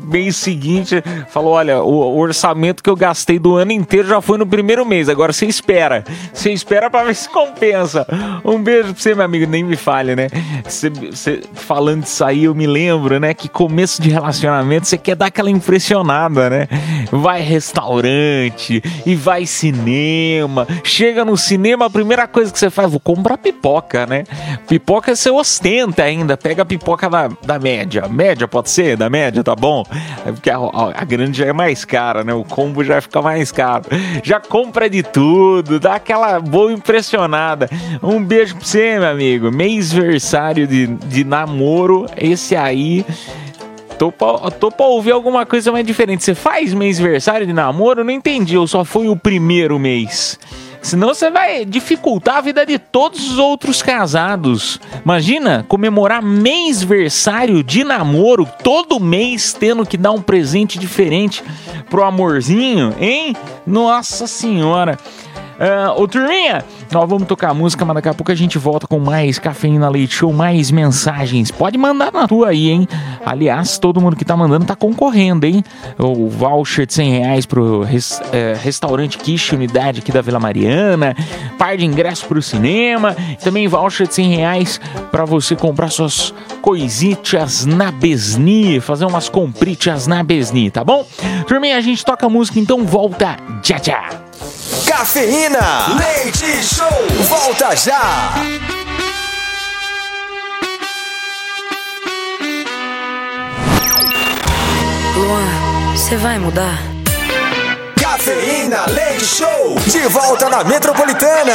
[0.05, 4.47] mês seguinte, falou: Olha, o, orçamento que eu gastei do ano inteiro já foi no
[4.47, 5.09] primeiro mês.
[5.09, 6.05] Agora você espera.
[6.33, 8.07] Você espera para ver se compensa.
[8.45, 9.51] Um beijo pra você, meu amigo.
[9.51, 10.29] Nem me falha, né?
[11.55, 13.35] Falando disso aí, eu me lembro, né?
[13.35, 16.69] Que começo de relacionamento você quer dar aquela impressionada, né?
[17.11, 20.67] Vai restaurante e vai cinema.
[20.85, 24.25] Chega no cinema, a primeira coisa que você faz, vou comprar pipoca, né?
[24.69, 26.37] Pipoca você ostenta ainda.
[26.37, 28.09] Pega a pipoca da, da média.
[28.09, 28.97] Média pode ser?
[28.97, 29.85] Da média, tá bom?
[30.27, 32.33] É porque a, a, grande já é mais cara, né?
[32.35, 33.85] O combo já fica mais caro.
[34.23, 37.69] Já compra de tudo, dá aquela boa impressionada.
[38.03, 39.51] Um beijo pra você, meu amigo.
[39.51, 43.05] Mêsversário de, de namoro, esse aí.
[43.99, 46.23] Tô pra, tô pra ouvir alguma coisa mais diferente.
[46.23, 48.05] Você faz mêsversário de namoro?
[48.05, 50.39] não entendi, eu só fui o primeiro mês.
[50.81, 54.81] Senão você vai dificultar a vida de todos os outros casados.
[55.05, 61.43] Imagina comemorar mêsversário de namoro, todo mês tendo que dar um presente diferente
[61.91, 63.35] pro amorzinho, hein?
[63.67, 64.99] Nossa senhora.
[65.59, 69.01] Uh, ô turminha, nós vamos tocar música, mas daqui a pouco a gente volta com
[69.01, 71.51] mais Cafeína Leite Show, mais mensagens.
[71.51, 72.87] Pode mandar na tua aí, hein?
[73.27, 75.65] Aliás, todo mundo que tá mandando tá concorrendo, hein?
[75.99, 81.17] O voucher de 100 reais pro res, é, restaurante Quiche Unidade aqui da Vila Mariana,
[81.59, 87.67] par de ingresso pro cinema, também voucher de 100 reais pra você comprar suas coisitas
[87.67, 91.05] na Besni, fazer umas compritas na Besni, tá bom?
[91.49, 94.28] Turminha, a gente toca música, então volta já já.
[94.89, 95.95] Cafeína.
[95.99, 96.89] Leite Show.
[97.29, 98.01] Volta já.
[105.15, 106.79] Luan, você vai mudar?
[108.01, 109.79] Cafeína Leite Show.
[109.87, 111.53] De volta na Metropolitana.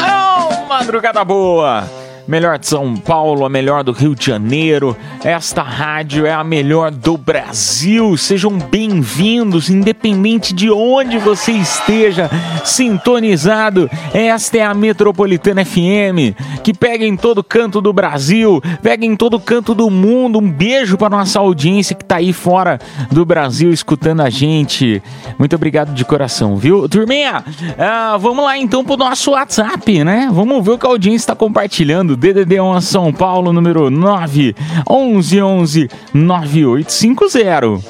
[0.00, 4.96] Oh, madrugada boa melhor de São Paulo, a melhor do Rio de Janeiro.
[5.22, 8.16] Esta rádio é a melhor do Brasil.
[8.16, 12.30] Sejam bem-vindos, independente de onde você esteja
[12.64, 13.90] sintonizado.
[14.12, 19.38] Esta é a Metropolitana FM, que pega em todo canto do Brasil, pega em todo
[19.38, 20.38] canto do mundo.
[20.38, 22.78] Um beijo para nossa audiência que está aí fora
[23.10, 25.02] do Brasil escutando a gente.
[25.38, 26.88] Muito obrigado de coração, viu?
[26.88, 27.44] Turminha,
[27.78, 30.28] ah, vamos lá então pro nosso WhatsApp, né?
[30.32, 34.54] Vamos ver o que a audiência está compartilhando DDD 1 São Paulo, número 9
[34.88, 37.80] 11 9850.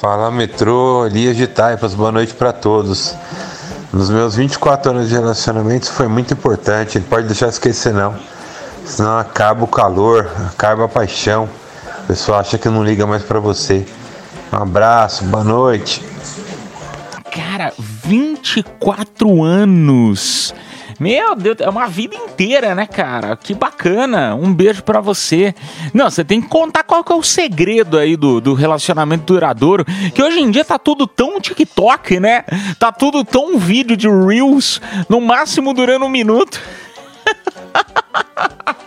[0.00, 3.14] Fala metrô, Elias de Taipas, boa noite para todos.
[3.92, 8.14] Nos meus 24 anos de relacionamento foi muito importante, não pode deixar de esquecer não.
[8.84, 11.48] Senão acaba o calor, acaba a paixão.
[12.02, 13.86] O pessoal acha que não liga mais para você.
[14.52, 16.04] Um abraço, boa noite.
[17.32, 20.54] Cara, 24 anos.
[20.98, 23.36] Meu Deus, é uma vida inteira, né, cara?
[23.36, 24.34] Que bacana.
[24.34, 25.54] Um beijo para você.
[25.92, 29.84] Não, você tem que contar qual que é o segredo aí do, do relacionamento duradouro.
[30.14, 32.44] Que hoje em dia tá tudo tão TikTok, né?
[32.78, 36.60] Tá tudo tão vídeo de Reels, no máximo durando um minuto.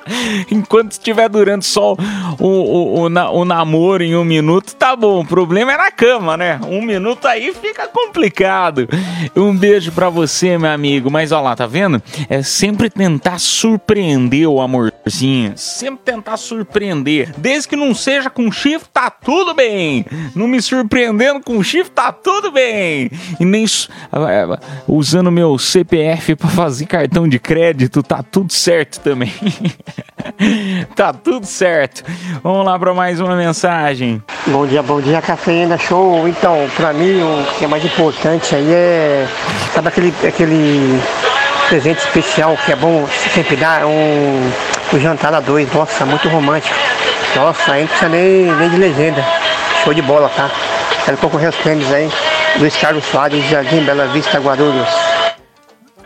[0.51, 1.93] Enquanto estiver durando só
[2.39, 5.21] o, o, o, o, namoro em um minuto, tá bom.
[5.21, 6.59] O problema é na cama, né?
[6.67, 8.87] Um minuto aí fica complicado.
[9.35, 11.09] Um beijo para você, meu amigo.
[11.09, 12.01] Mas ó lá, tá vendo?
[12.29, 15.53] É sempre tentar surpreender o amorzinho.
[15.55, 17.33] Sempre tentar surpreender.
[17.37, 20.05] Desde que não seja com chifre, tá tudo bem.
[20.35, 23.09] Não me surpreendendo com chifre, tá tudo bem.
[23.39, 29.33] E nem é, usando meu CPF para fazer cartão de crédito, tá tudo certo também.
[30.95, 32.03] tá tudo certo.
[32.43, 34.21] Vamos lá para mais uma mensagem.
[34.47, 36.27] Bom dia, bom dia, cafeína show.
[36.27, 39.27] Então, para mim, o que é mais importante aí é.
[39.73, 41.01] Sabe aquele, aquele
[41.69, 43.85] presente especial que é bom sempre dar?
[43.85, 44.51] Um,
[44.93, 45.71] um jantar a dois.
[45.73, 46.75] Nossa, muito romântico.
[47.35, 49.23] Nossa, aí não precisa nem, nem de legenda.
[49.83, 50.49] Show de bola, tá?
[51.05, 52.09] Quero concorrer aos prêmios aí.
[52.57, 55.06] Luiz Carlos Soares, Jardim Bela Vista, Guarulhos.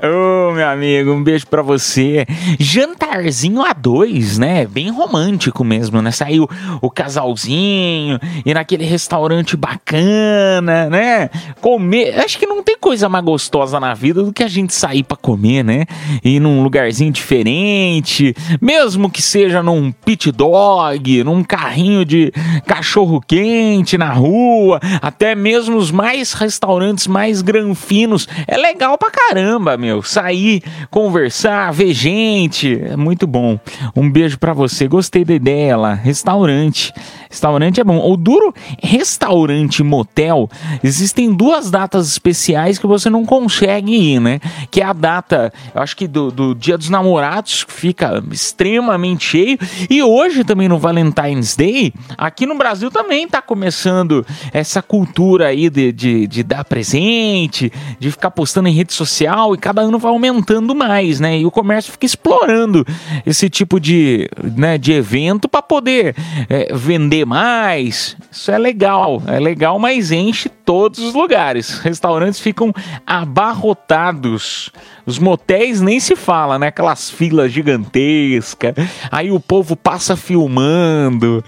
[0.03, 2.25] Ô, oh, meu amigo, um beijo para você.
[2.59, 4.65] Jantarzinho a dois, né?
[4.65, 6.09] Bem romântico mesmo, né?
[6.09, 6.49] Saiu
[6.81, 11.29] o casalzinho e naquele restaurante bacana, né?
[11.61, 12.19] Comer.
[12.19, 15.15] Acho que não tem coisa mais gostosa na vida do que a gente sair para
[15.15, 15.85] comer, né?
[16.23, 22.33] Ir num lugarzinho diferente, mesmo que seja num pit dog, num carrinho de
[22.65, 28.27] cachorro quente na rua, até mesmo os mais restaurantes mais granfinos.
[28.47, 30.01] É legal pra caramba, meu meu.
[30.01, 32.81] Sair, conversar, ver gente.
[32.81, 33.59] É muito bom.
[33.95, 34.87] Um beijo para você.
[34.87, 35.93] Gostei da ideia lá.
[35.93, 36.93] Restaurante.
[37.31, 38.11] Restaurante é bom.
[38.11, 40.49] O duro restaurante motel,
[40.83, 44.41] existem duas datas especiais que você não consegue ir, né?
[44.69, 49.23] Que é a data, eu acho que do, do Dia dos Namorados, que fica extremamente
[49.23, 49.57] cheio.
[49.89, 55.69] E hoje também no Valentine's Day, aqui no Brasil também tá começando essa cultura aí
[55.69, 60.11] de, de, de dar presente, de ficar postando em rede social e cada ano vai
[60.11, 61.39] aumentando mais, né?
[61.39, 62.85] E o comércio fica explorando
[63.25, 66.13] esse tipo de, né, de evento para poder
[66.49, 68.15] é, vender mais.
[68.31, 71.79] Isso é legal, é legal, mas enche todos os lugares.
[71.79, 72.73] Restaurantes ficam
[73.05, 74.69] abarrotados.
[75.05, 76.67] Os motéis nem se fala, né?
[76.67, 78.73] Aquelas filas gigantescas.
[79.11, 81.43] Aí o povo passa filmando.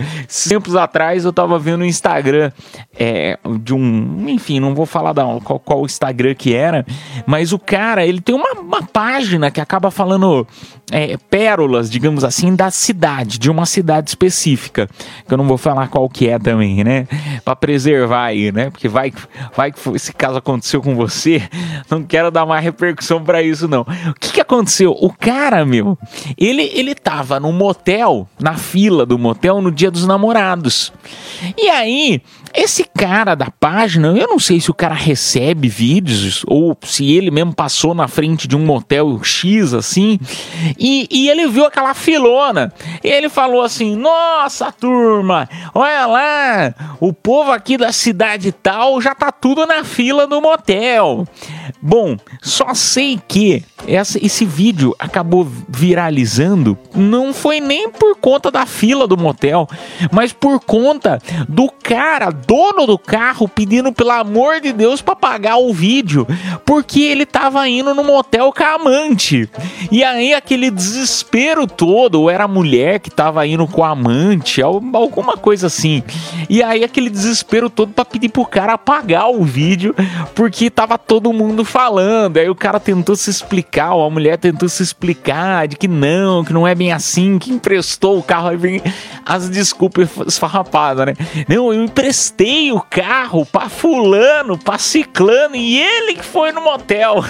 [0.47, 2.51] Tempos atrás eu tava vendo no Instagram
[2.97, 4.25] é, de um.
[4.27, 6.85] Enfim, não vou falar da, qual, qual Instagram que era.
[7.25, 10.47] Mas o cara, ele tem uma, uma página que acaba falando
[10.91, 14.89] é, pérolas, digamos assim, da cidade, de uma cidade específica.
[15.27, 17.07] Que eu não vou falar qual que é também, né?
[17.43, 18.69] Pra preservar aí, né?
[18.69, 19.13] Porque vai,
[19.55, 21.41] vai que esse caso aconteceu com você,
[21.89, 23.81] não quero dar mais repercussão para isso, não.
[23.81, 24.91] O que, que aconteceu?
[24.99, 25.97] O cara, meu,
[26.37, 30.91] ele, ele tava no motel, na fila do motel, no dia dos namorados.
[31.57, 32.21] E aí,
[32.53, 37.31] esse cara da página, eu não sei se o cara recebe vídeos ou se ele
[37.31, 40.19] mesmo passou na frente de um motel X assim,
[40.77, 42.71] e, e ele viu aquela filona.
[43.03, 49.15] E ele falou assim: Nossa, turma, olha lá, o povo aqui da cidade tal já
[49.15, 51.25] tá tudo na fila do motel.
[51.81, 58.65] Bom, só sei que essa, esse vídeo acabou viralizando, não foi nem por conta da
[58.65, 59.67] fila do motel,
[60.11, 65.57] mas por conta do cara dono do carro pedindo pelo amor de Deus para pagar
[65.57, 66.27] o vídeo,
[66.65, 69.49] porque ele tava indo no motel com a amante.
[69.91, 74.61] E aí aquele desespero todo, ou era a mulher que tava indo com a amante,
[74.61, 76.03] alguma coisa assim.
[76.49, 79.95] E aí aquele desespero todo para pedir pro cara pagar o vídeo,
[80.35, 82.37] porque tava todo mundo falando.
[82.37, 86.43] Aí o cara tentou se explicar, ou a mulher tentou se explicar de que não,
[86.43, 88.81] que não é bem assim, que emprestou o carro, aí vem
[89.25, 91.13] as desculpas esfarrapadas, né?
[91.47, 96.61] Não, eu emprestei emprestei o carro pra fulano, pra ciclano, e ele que foi no
[96.61, 97.23] motel.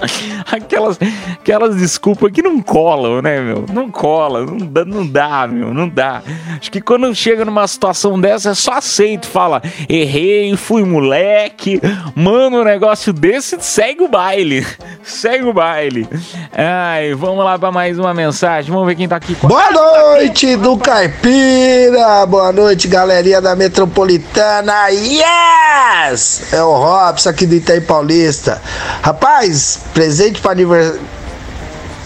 [0.50, 0.98] aquelas,
[1.32, 3.64] aquelas desculpas que não colam, né, meu?
[3.72, 6.22] Não cola, não dá, não dá, meu, não dá.
[6.58, 11.80] Acho que quando chega numa situação dessa, é só aceito, fala, errei, fui moleque,
[12.14, 14.66] mano, um negócio desse, segue o baile,
[15.02, 16.08] segue o baile.
[16.52, 19.36] Ai, vamos lá para mais uma mensagem, vamos ver quem tá aqui.
[19.42, 26.52] Boa noite do Caipira, boa noite, galerinha da Metropolitana, yes!
[26.52, 28.60] É o Robson aqui do Itaí Paulista.
[29.02, 31.00] Rapaz, presente para aniversário.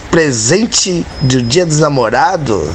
[0.09, 2.69] Presente do Dia dos Namorados?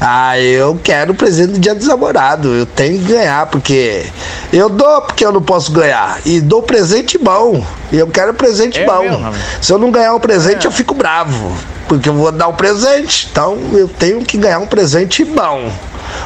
[0.00, 2.56] Ah, eu quero o presente do Dia dos Namorados.
[2.56, 4.06] Eu tenho que ganhar, porque
[4.52, 6.20] eu dou porque eu não posso ganhar.
[6.24, 7.66] E dou presente bom.
[7.90, 9.02] E eu quero presente é bom.
[9.02, 10.68] Mesmo, Se eu não ganhar um presente, é.
[10.68, 11.52] eu fico bravo.
[11.88, 13.28] Porque eu vou dar um presente.
[13.28, 15.72] Então eu tenho que ganhar um presente bom.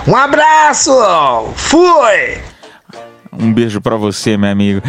[0.06, 0.92] Um abraço!
[1.56, 2.57] Fui!
[3.40, 4.82] Um beijo para você, meu amigo.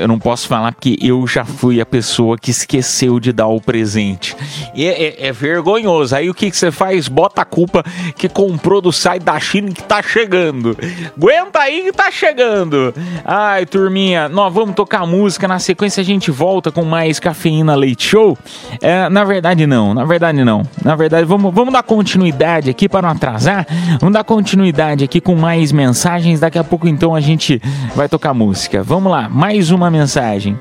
[0.00, 3.60] Eu não posso falar porque eu já fui a pessoa que esqueceu de dar o
[3.60, 4.36] presente.
[4.74, 6.14] É, é, é vergonhoso.
[6.14, 7.08] Aí o que, que você faz?
[7.08, 7.84] Bota a culpa
[8.16, 10.76] que comprou do site da China que tá chegando.
[11.16, 12.94] Aguenta aí que tá chegando.
[13.24, 15.48] Ai, turminha, nós vamos tocar música.
[15.48, 18.38] Na sequência a gente volta com mais Cafeína Leite Show.
[18.80, 19.94] É, na verdade, não.
[19.94, 20.62] Na verdade, não.
[20.84, 23.66] Na verdade, vamos, vamos dar continuidade aqui para não atrasar.
[23.98, 26.38] Vamos dar continuidade aqui com mais mensagens.
[26.38, 27.60] Daqui a pouco, então, a gente
[27.96, 28.82] vai tocar música.
[28.82, 30.56] Vamos lá, mais uma mensagem.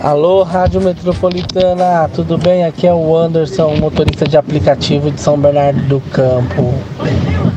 [0.00, 2.64] Alô, Rádio Metropolitana, tudo bem?
[2.64, 6.72] Aqui é o Anderson, motorista de aplicativo de São Bernardo do Campo.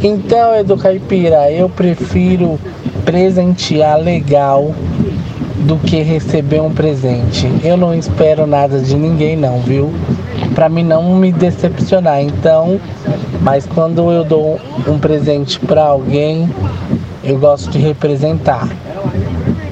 [0.02, 2.60] Então, Edu Caipira, eu prefiro
[3.06, 4.74] presentear legal
[5.68, 7.48] do que receber um presente.
[7.64, 9.94] Eu não espero nada de ninguém não, viu?
[10.56, 12.22] Para mim não me decepcionar.
[12.22, 12.80] Então,
[13.42, 16.50] mas quando eu dou um presente para alguém,
[17.32, 18.68] eu gosto de representar.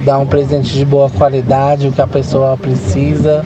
[0.04, 3.44] Dar um presente de boa qualidade, o que a pessoa precisa.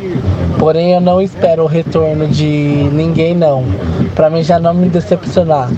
[0.58, 2.46] Porém, eu não espero o retorno de
[2.92, 3.64] ninguém não.
[4.14, 5.70] Para mim já não me decepcionar.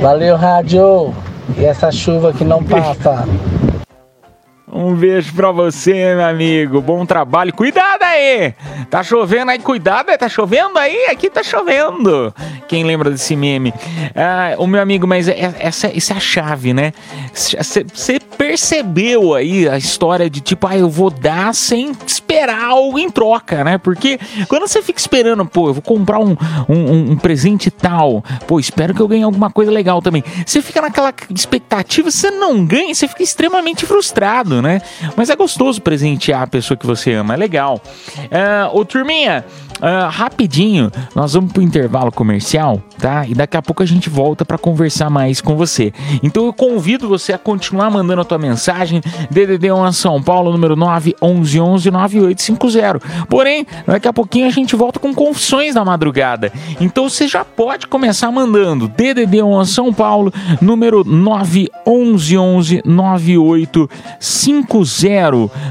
[0.00, 1.14] Valeu, rádio.
[1.56, 3.26] E essa chuva que não passa.
[4.70, 6.80] Um beijo pra você, meu amigo.
[6.82, 7.52] Bom trabalho.
[7.54, 8.54] Cuidado aí!
[8.90, 10.18] Tá chovendo aí, cuidado aí.
[10.18, 11.06] Tá chovendo aí?
[11.06, 12.34] Aqui tá chovendo.
[12.66, 13.72] Quem lembra desse meme?
[14.14, 16.92] Ah, o meu amigo, mas é, essa, essa é a chave, né?
[17.32, 23.10] Você percebeu aí a história de tipo, ah, eu vou dar sem esperar algo em
[23.10, 23.78] troca, né?
[23.78, 24.18] Porque
[24.48, 26.36] quando você fica esperando, pô, eu vou comprar um,
[26.68, 30.22] um, um presente tal, pô, espero que eu ganhe alguma coisa legal também.
[30.44, 34.80] Você fica naquela expectativa, você não ganha, você fica extremamente frustrado né?
[35.16, 37.80] Mas é gostoso presentear a pessoa que você ama, é legal.
[38.18, 39.44] Uh, ô, turminha,
[39.78, 43.26] uh, rapidinho, nós vamos pro intervalo comercial, tá?
[43.26, 45.92] E daqui a pouco a gente volta para conversar mais com você.
[46.22, 50.76] Então eu convido você a continuar mandando a tua mensagem, DDD 1 São Paulo, número
[50.76, 53.26] 911 9850.
[53.28, 56.52] Porém, daqui a pouquinho a gente volta com confissões da madrugada.
[56.80, 63.88] Então você já pode começar mandando DDD 1 São Paulo, número 911 9850.
[64.20, 64.98] 50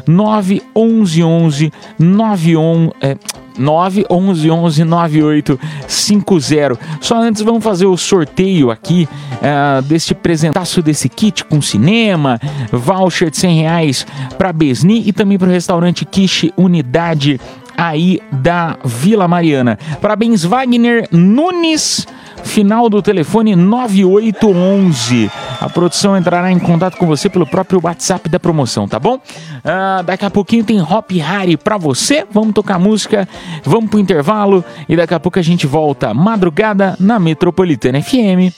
[0.08, 1.72] 911
[2.18, 3.16] 91 é,
[3.58, 6.80] 911 9850.
[7.02, 12.40] Só antes vamos fazer o sorteio aqui uh, deste presentaço desse kit com cinema,
[12.72, 14.06] voucher de 100 reais
[14.38, 17.40] para Besni e também para o restaurante Quiche Unidade
[17.78, 19.78] aí da Vila Mariana.
[20.02, 22.08] Parabéns, Wagner Nunes
[22.48, 25.30] final do telefone 9811.
[25.60, 29.20] A produção entrará em contato com você pelo próprio WhatsApp da promoção, tá bom?
[29.64, 32.26] Ah, daqui a pouquinho tem Hop Harry pra você.
[32.32, 33.28] Vamos tocar música,
[33.64, 38.52] vamos pro intervalo e daqui a pouco a gente volta madrugada na Metropolitana FM.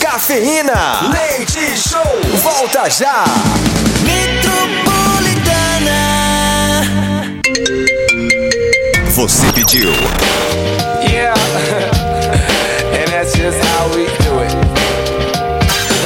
[0.00, 2.02] Cafeína, leite show,
[2.42, 3.24] volta já.
[4.02, 4.96] Metropolitana.
[9.10, 9.90] Você pediu.
[11.08, 11.34] Yeah.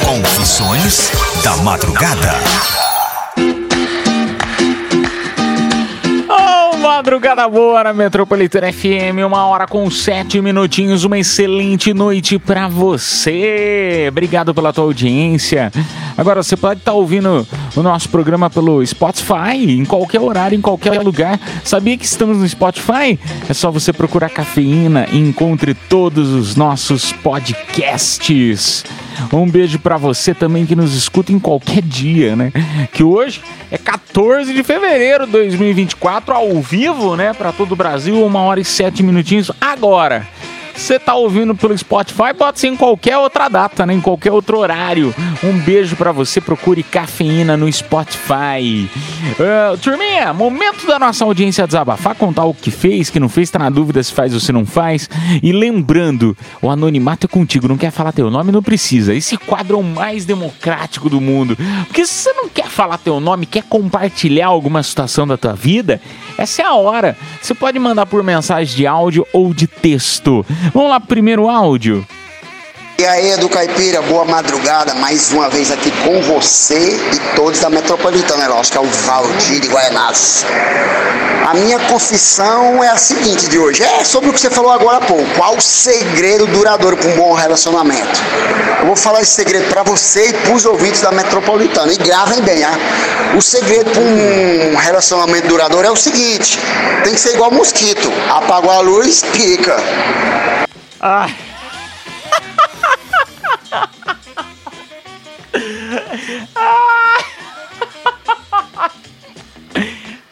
[0.03, 1.11] Confissões
[1.43, 2.80] da Madrugada.
[7.01, 14.05] Madrugada boa na Metropolitana FM, uma hora com sete minutinhos, uma excelente noite para você.
[14.07, 15.71] Obrigado pela tua audiência.
[16.15, 20.61] Agora você pode estar tá ouvindo o nosso programa pelo Spotify, em qualquer horário, em
[20.61, 21.39] qualquer lugar.
[21.63, 23.19] Sabia que estamos no Spotify?
[23.49, 28.83] É só você procurar cafeína e encontre todos os nossos podcasts.
[29.33, 32.51] Um beijo para você também que nos escuta em qualquer dia, né?
[32.91, 37.33] Que hoje é 14 de fevereiro de 2024, ao vivo, né?
[37.33, 39.51] Para todo o Brasil, uma hora e sete minutinhos.
[39.59, 40.27] Agora.
[40.75, 43.93] Você tá ouvindo pelo Spotify, pode ser em qualquer outra data, né?
[43.93, 45.13] Em qualquer outro horário.
[45.43, 48.89] Um beijo para você, procure cafeína no Spotify.
[49.39, 53.59] Uh, turminha, momento da nossa audiência desabafar, contar o que fez, que não fez, tá
[53.59, 55.09] na dúvida se faz ou se não faz.
[55.41, 59.13] E lembrando, o anonimato é contigo, não quer falar teu nome, não precisa.
[59.13, 61.57] Esse quadro é o mais democrático do mundo.
[61.87, 66.01] Porque se você não quer falar teu nome, quer compartilhar alguma situação da tua vida,
[66.37, 67.17] essa é a hora.
[67.41, 70.45] Você pode mandar por mensagem de áudio ou de texto.
[70.73, 72.05] Vamos lá, primeiro áudio.
[73.01, 77.67] E aí, Edu Caipira, boa madrugada, mais uma vez aqui com você e todos da
[77.67, 80.45] Metropolitana, eu acho que é o Valdir de Guaianazes.
[81.49, 84.97] A minha confissão é a seguinte de hoje, é sobre o que você falou agora
[84.97, 88.21] há pouco, qual o segredo duradouro para um bom relacionamento?
[88.81, 92.39] Eu vou falar esse segredo para você e para os ouvintes da Metropolitana, e gravem
[92.41, 92.77] bem, ah.
[93.35, 96.59] O segredo para um relacionamento duradouro é o seguinte,
[97.03, 99.75] tem que ser igual mosquito, apagou a luz, pica.
[101.01, 101.27] Ah...
[106.55, 107.23] Ah!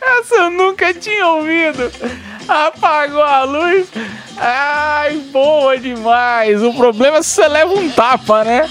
[0.01, 1.91] Essa eu nunca tinha ouvido.
[2.47, 3.87] Apagou a luz.
[4.37, 6.63] Ai, boa demais.
[6.63, 8.69] O problema é se você leva um tapa, né?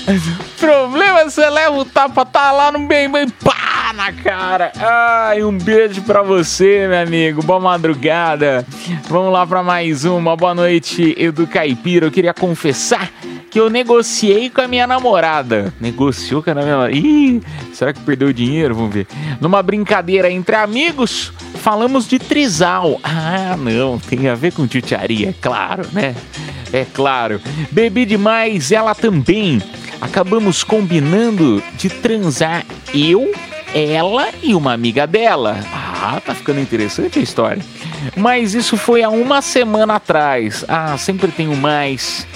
[0.58, 4.72] Problema você leva o tapa, tá lá no bem, bem, pá, na cara.
[4.76, 7.42] Ai, um beijo pra você, meu amigo.
[7.44, 8.66] Boa madrugada.
[9.08, 10.36] Vamos lá pra mais uma.
[10.36, 12.06] Boa noite, Edu Caipira.
[12.06, 13.08] Eu queria confessar
[13.50, 15.72] que eu negociei com a minha namorada.
[15.80, 16.92] Negociou com a minha namorada.
[16.92, 17.40] Ih,
[17.72, 18.74] será que perdeu dinheiro?
[18.74, 19.06] Vamos ver.
[19.40, 21.32] Numa brincadeira entre amigos,
[21.62, 22.98] falamos de trisal.
[23.04, 26.16] Ah, não, tem a ver com titiaria, é claro, né?
[26.72, 27.40] É claro.
[27.70, 29.62] Bebi demais, ela também.
[30.00, 33.32] Acabamos combinando de transar eu,
[33.74, 35.58] ela e uma amiga dela.
[35.72, 37.62] Ah, tá ficando interessante a história.
[38.16, 40.64] Mas isso foi há uma semana atrás.
[40.68, 42.26] Ah, sempre tenho mais.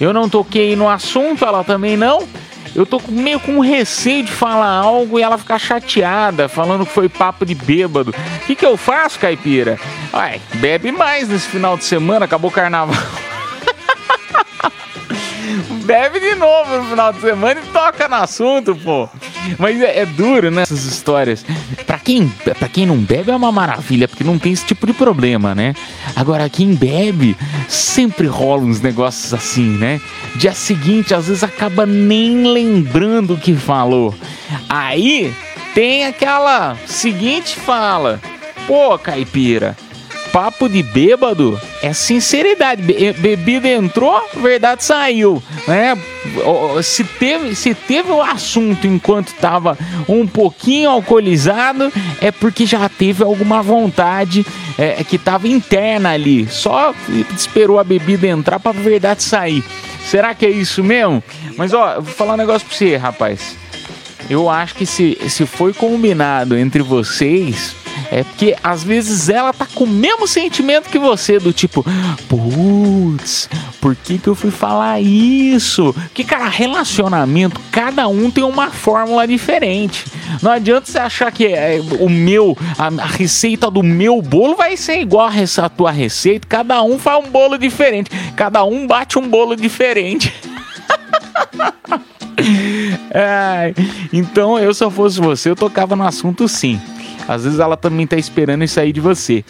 [0.00, 2.26] Eu não toquei no assunto, ela também não.
[2.74, 7.08] Eu tô meio com receio de falar algo e ela ficar chateada, falando que foi
[7.08, 8.10] papo de bêbado.
[8.10, 9.78] O que, que eu faço, caipira?
[10.12, 12.96] Ué, bebe mais nesse final de semana, acabou o carnaval.
[15.84, 19.08] Bebe de novo no final de semana e toca no assunto, pô.
[19.58, 20.62] Mas é, é duro, né?
[20.62, 21.44] Essas histórias.
[21.86, 24.92] Pra quem, pra quem não bebe é uma maravilha, porque não tem esse tipo de
[24.92, 25.74] problema, né?
[26.14, 27.36] Agora, quem bebe,
[27.68, 30.00] sempre rola uns negócios assim, né?
[30.36, 34.14] Dia seguinte, às vezes acaba nem lembrando o que falou.
[34.68, 35.34] Aí
[35.74, 38.20] tem aquela seguinte fala:
[38.66, 39.76] Pô, caipira,
[40.32, 42.82] papo de bêbado é sinceridade.
[42.82, 45.96] Be bebida entrou, verdade saiu, né?
[46.82, 49.76] Se teve, se teve o assunto enquanto estava
[50.08, 54.46] um pouquinho alcoolizado, é porque já teve alguma vontade
[54.78, 56.48] é, que estava interna ali.
[56.48, 56.94] Só
[57.36, 59.62] esperou a bebida entrar para a verdade sair.
[60.06, 61.22] Será que é isso mesmo?
[61.56, 63.56] Mas ó, vou falar um negócio para você, rapaz.
[64.30, 67.74] Eu acho que se, se foi combinado entre vocês,
[68.10, 71.84] é porque às vezes ela tá com o mesmo sentimento que você, do tipo,
[72.28, 73.48] putz,
[73.80, 75.94] por que, que eu fui falar isso?
[76.14, 80.04] Que, cara, relacionamento, cada um tem uma fórmula diferente.
[80.40, 84.76] Não adianta você achar que é, o meu, a, a, receita do meu bolo vai
[84.76, 86.46] ser igual a, a tua receita.
[86.46, 88.10] Cada um faz um bolo diferente.
[88.36, 90.32] Cada um bate um bolo diferente.
[93.10, 93.74] é,
[94.12, 96.80] então, eu se eu fosse você, eu tocava no assunto sim.
[97.26, 99.44] Às vezes ela também tá esperando isso aí de você.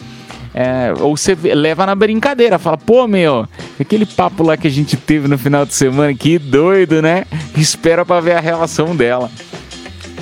[0.53, 3.47] É, ou você leva na brincadeira, fala, pô, meu,
[3.79, 7.25] aquele papo lá que a gente teve no final de semana, que doido, né?
[7.57, 9.31] Espera pra ver a relação dela.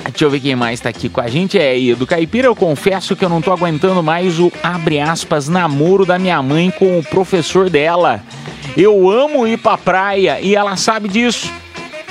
[0.08, 1.58] Deixa eu ver quem mais tá aqui com a gente.
[1.58, 6.04] É, do Caipira, eu confesso que eu não tô aguentando mais o, abre aspas, namoro
[6.04, 8.22] da minha mãe com o professor dela.
[8.76, 11.61] Eu amo ir pra praia e ela sabe disso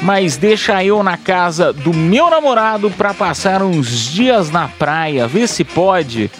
[0.01, 5.47] mas deixa eu na casa do meu namorado para passar uns dias na praia, vê
[5.47, 6.31] se pode.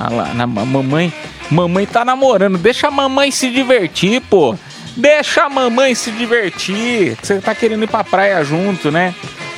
[0.00, 1.12] Ah lá, na, mamãe,
[1.50, 4.56] mamãe tá namorando, deixa a mamãe se divertir, pô.
[4.96, 7.16] Deixa a mamãe se divertir.
[7.22, 9.14] Você tá querendo ir pra praia junto, né?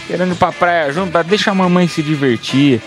[0.06, 2.80] Querendo ir pra praia junto, deixa a mamãe se divertir.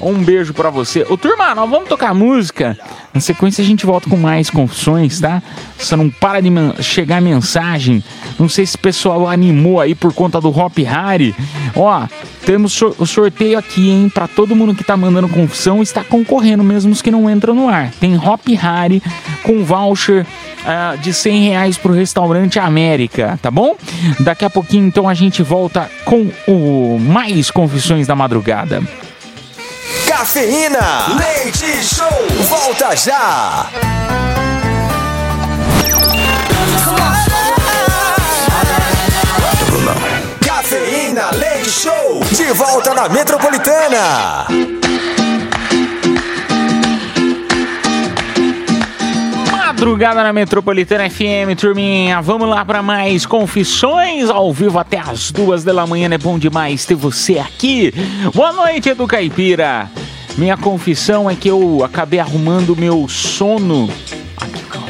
[0.00, 1.06] Um beijo para você.
[1.08, 2.78] Ô turma, nós vamos tocar música.
[3.14, 5.42] Na sequência a gente volta com mais confissões, tá?
[5.78, 6.50] Você não para de
[6.82, 8.02] chegar mensagem.
[8.38, 11.34] Não sei se o pessoal animou aí por conta do Hop Harry.
[11.76, 12.06] Ó,
[12.44, 14.10] temos o sorteio aqui, hein?
[14.12, 17.68] Para todo mundo que tá mandando confissão, está concorrendo, mesmo os que não entram no
[17.68, 17.90] ar.
[18.00, 19.02] Tem Hop Harry
[19.42, 20.26] com voucher
[20.62, 23.76] uh, de 100 reais pro restaurante América, tá bom?
[24.20, 28.82] Daqui a pouquinho, então, a gente volta com o mais confissões da madrugada.
[30.14, 31.16] Cafeína.
[31.18, 32.06] Leite Show.
[32.46, 33.66] Volta já.
[40.46, 42.20] Cafeína Leite Show.
[42.30, 44.46] De volta na Metropolitana.
[49.50, 52.20] Madrugada na Metropolitana FM, turminha.
[52.20, 56.08] Vamos lá para mais confissões ao vivo até as duas da manhã.
[56.12, 57.92] É bom demais ter você aqui.
[58.34, 59.90] Boa noite, Edu Caipira.
[60.36, 63.90] Minha confissão é que eu acabei arrumando meu sono.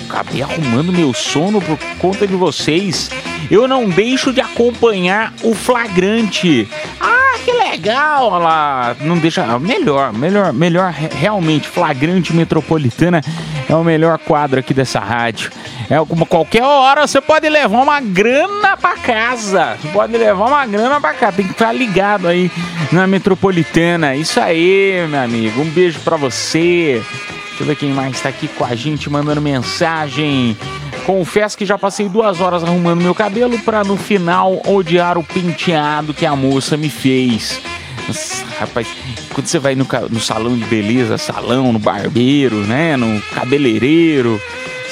[0.08, 3.10] Acabei arrumando meu sono por conta de vocês.
[3.50, 6.68] Eu não deixo de acompanhar o flagrante.
[7.00, 8.28] Ah, que legal!
[8.28, 9.58] Olha lá, não deixa.
[9.58, 11.66] Melhor, melhor, melhor, realmente.
[11.68, 13.20] Flagrante Metropolitana
[13.68, 15.50] é o melhor quadro aqui dessa rádio.
[15.92, 19.76] É alguma qualquer hora você pode levar uma grana para casa.
[19.78, 21.36] Você pode levar uma grana para casa.
[21.36, 22.50] Tem que estar ligado aí
[22.90, 24.16] na metropolitana.
[24.16, 25.60] Isso aí, meu amigo.
[25.60, 27.02] Um beijo para você.
[27.46, 30.56] Deixa eu ver quem mais está aqui com a gente mandando mensagem.
[31.04, 36.14] Confesso que já passei duas horas arrumando meu cabelo para no final odiar o penteado
[36.14, 37.60] que a moça me fez.
[38.08, 38.88] Nossa, rapaz,
[39.34, 42.96] quando você vai no, no salão de beleza, salão, no barbeiro, né?
[42.96, 44.40] No cabeleireiro,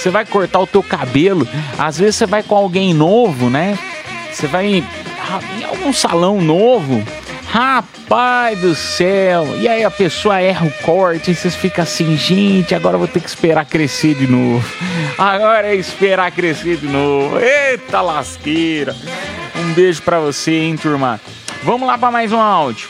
[0.01, 1.46] você vai cortar o teu cabelo,
[1.78, 3.78] às vezes você vai com alguém novo, né?
[4.32, 4.84] Você vai em
[5.59, 7.05] em algum salão novo.
[7.46, 9.44] Rapaz do céu!
[9.59, 13.20] E aí a pessoa erra o corte e vocês ficam assim, gente, agora vou ter
[13.20, 14.64] que esperar crescer de novo.
[15.18, 17.38] Agora é esperar crescer de novo.
[17.38, 18.94] Eita lasqueira!
[19.57, 21.20] Um beijo pra você, hein, turma?
[21.62, 22.88] Vamos lá pra mais um áudio.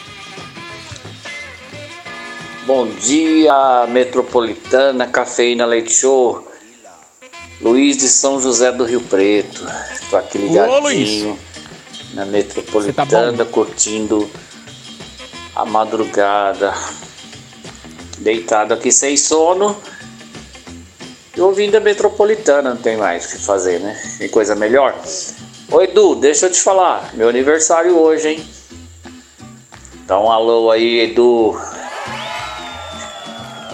[2.67, 6.50] Bom dia, Metropolitana, Cafeína Leite Show.
[7.61, 9.67] Luiz de São José do Rio Preto.
[10.09, 11.39] Tô aqui ligadinho Luiz.
[12.15, 14.31] na Metropolitana, curtindo
[15.55, 16.75] a madrugada.
[18.19, 19.77] Deitado aqui sem sono.
[21.37, 24.01] E ouvindo a Metropolitana, não tem mais o que fazer, né?
[24.19, 24.95] Tem coisa melhor.
[25.71, 27.11] Ô Edu, deixa eu te falar.
[27.13, 28.49] Meu aniversário hoje, hein?
[30.07, 31.61] Dá um alô aí, Edu.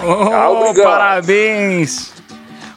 [0.02, 0.84] Oh, obrigado.
[0.84, 2.15] parabéns!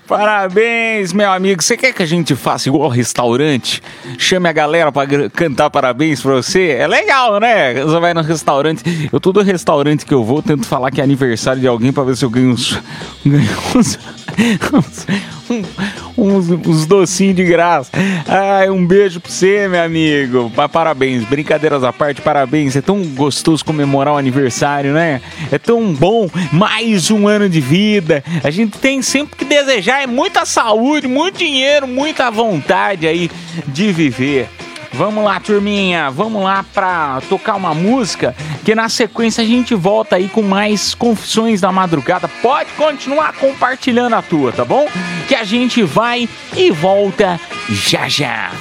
[0.10, 1.62] Parabéns, meu amigo.
[1.62, 3.80] Você quer que a gente faça igual restaurante?
[4.18, 6.70] Chame a galera gr- cantar parabéns pra você?
[6.70, 7.76] É legal, né?
[7.76, 8.82] Você vai no restaurante.
[9.14, 12.18] Eu todo restaurante que eu vou, tento falar que é aniversário de alguém pra ver
[12.18, 12.72] se eu ganho uns.
[13.24, 13.99] ganho uns,
[16.18, 17.91] uns, uns, docinhos de graça.
[18.28, 20.52] Ai, um beijo pra você, meu amigo.
[20.56, 21.24] Pa- Parabéns.
[21.26, 22.76] Brincadeiras à parte, parabéns.
[22.76, 25.22] É tão gostoso comemorar o aniversário, né?
[25.52, 26.30] É tão bom.
[26.52, 28.24] Mais um ano de vida.
[28.43, 33.30] A gente tem sempre que desejar é muita saúde, muito dinheiro, muita vontade aí
[33.68, 34.50] de viver.
[34.94, 38.36] Vamos lá, turminha, vamos lá pra tocar uma música,
[38.66, 42.28] que na sequência a gente volta aí com mais confissões da madrugada.
[42.42, 44.88] Pode continuar compartilhando a tua, tá bom?
[45.28, 48.52] Que a gente vai e volta já já.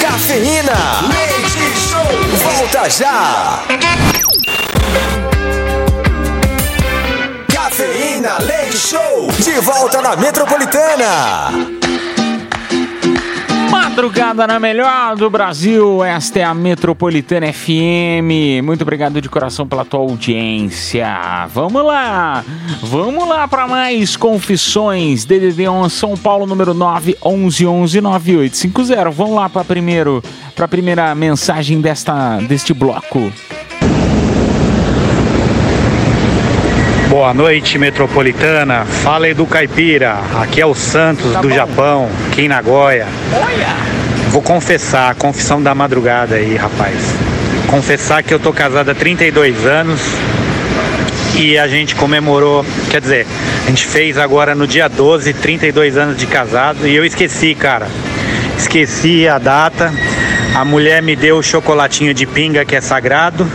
[0.00, 0.72] Cafeína.
[1.08, 2.52] Leite Show.
[2.52, 3.62] Volta já.
[7.52, 9.28] Cafeína Leite Show.
[9.38, 11.79] De volta na Metropolitana.
[13.70, 18.62] Madrugada na melhor do Brasil, esta é a Metropolitana FM.
[18.64, 21.06] Muito obrigado de coração pela tua audiência.
[21.52, 22.44] Vamos lá,
[22.82, 25.24] vamos lá para mais confissões.
[25.24, 29.10] DDD 1 São Paulo, número 9 11 11 9850.
[29.10, 30.22] Vamos lá para primeiro,
[30.56, 33.32] para primeira mensagem desta deste bloco.
[37.10, 38.84] Boa noite, metropolitana.
[38.84, 40.20] Fala Edu Caipira.
[40.40, 43.04] Aqui é o Santos do Japão, aqui em Nagoya.
[44.28, 46.94] Vou confessar, confissão da madrugada aí, rapaz.
[47.66, 50.00] Confessar que eu tô casado há 32 anos
[51.34, 53.26] e a gente comemorou, quer dizer,
[53.66, 57.88] a gente fez agora no dia 12, 32 anos de casado e eu esqueci, cara.
[58.56, 59.92] Esqueci a data.
[60.54, 63.50] A mulher me deu o chocolatinho de pinga que é sagrado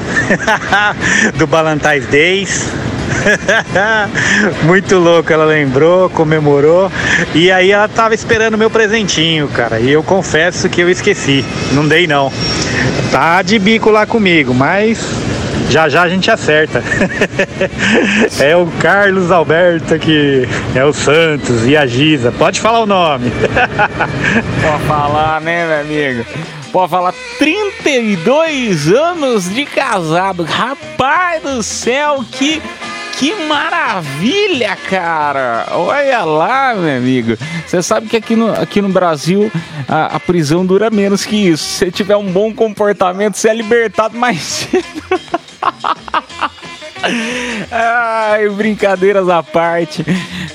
[1.39, 2.84] do Valentine's Days.
[4.63, 6.91] Muito louco, ela lembrou, comemorou
[7.33, 9.79] e aí ela tava esperando meu presentinho, cara.
[9.79, 12.31] E eu confesso que eu esqueci, não dei não.
[13.11, 14.99] Tá de bico lá comigo, mas
[15.69, 16.83] já já a gente acerta.
[18.39, 22.31] é o Carlos Alberto que é o Santos e a Giza.
[22.31, 23.31] Pode falar o nome.
[24.61, 26.25] Pode falar, né, meu amigo?
[26.71, 30.43] Pode falar 32 anos de casado.
[30.43, 32.61] Rapaz do céu, que
[33.17, 35.67] que maravilha, cara!
[35.71, 37.37] Olha lá, meu amigo.
[37.65, 39.51] Você sabe que aqui no, aqui no Brasil
[39.87, 41.63] a, a prisão dura menos que isso.
[41.63, 44.85] Se você tiver um bom comportamento, você é libertado mais cedo.
[47.71, 50.03] Ai, brincadeiras à parte.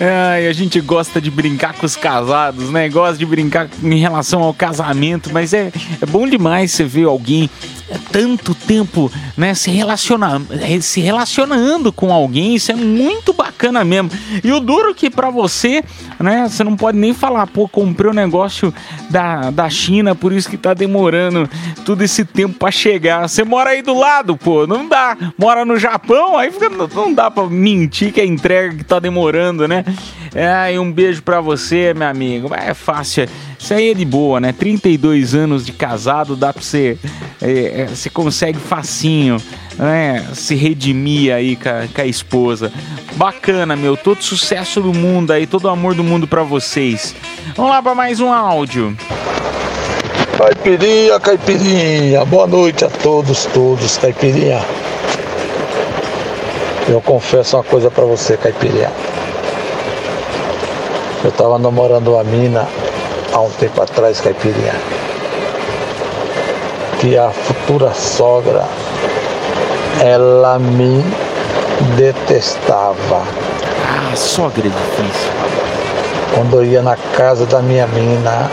[0.00, 2.88] Ai, a gente gosta de brincar com os casados, né?
[2.88, 7.48] Gosta de brincar em relação ao casamento, mas é, é bom demais você ver alguém
[8.12, 14.10] tanto tempo, né, se relaciona, eh, se relacionando com alguém, isso é muito bacana mesmo.
[14.42, 15.82] E o duro que pra você,
[16.22, 18.72] né, você não pode nem falar, pô, comprei um negócio
[19.08, 21.48] da, da China, por isso que tá demorando
[21.84, 23.28] todo esse tempo pra chegar.
[23.28, 25.16] Você mora aí do lado, pô, não dá.
[25.38, 29.66] Mora no Japão, aí fica, não- dá pra mentir que a entrega que tá demorando,
[29.66, 29.84] né?
[30.34, 32.50] É, e um beijo pra você, meu amigo.
[32.54, 33.26] É fácil,
[33.58, 34.52] isso aí é de boa, né?
[34.52, 36.98] 32 anos de casado, dá pra você.
[37.42, 39.38] é, é, você consegue facinho,
[39.80, 40.26] né?
[40.34, 42.70] Se redimir aí com a, com a esposa.
[43.14, 43.96] Bacana, meu.
[43.96, 47.14] Todo sucesso do mundo aí, todo amor do mundo pra vocês.
[47.56, 48.96] Vamos lá pra mais um áudio.
[50.36, 54.64] Caipirinha, caipirinha, boa noite a todos, todos, caipirinha.
[56.88, 58.90] Eu confesso uma coisa pra você, caipirinha.
[61.22, 62.66] Eu tava namorando uma mina
[63.32, 64.74] há um tempo atrás, caipirinha.
[67.00, 68.66] Que a futura sogra
[69.98, 71.04] ela me
[71.96, 73.22] detestava.
[73.86, 75.30] Ah, sogra é difícil.
[76.34, 78.50] Quando eu ia na casa da minha mina,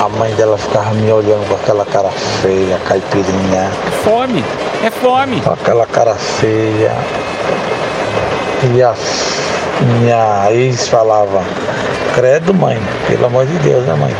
[0.00, 2.10] a mãe dela ficava me olhando com aquela cara
[2.42, 3.70] feia, caipirinha.
[3.86, 4.44] É fome,
[4.84, 5.40] é fome.
[5.40, 6.92] Com aquela cara feia.
[8.74, 8.94] E a
[9.80, 11.42] minha ex falava,
[12.14, 14.14] credo mãe, pelo amor de Deus, né mãe?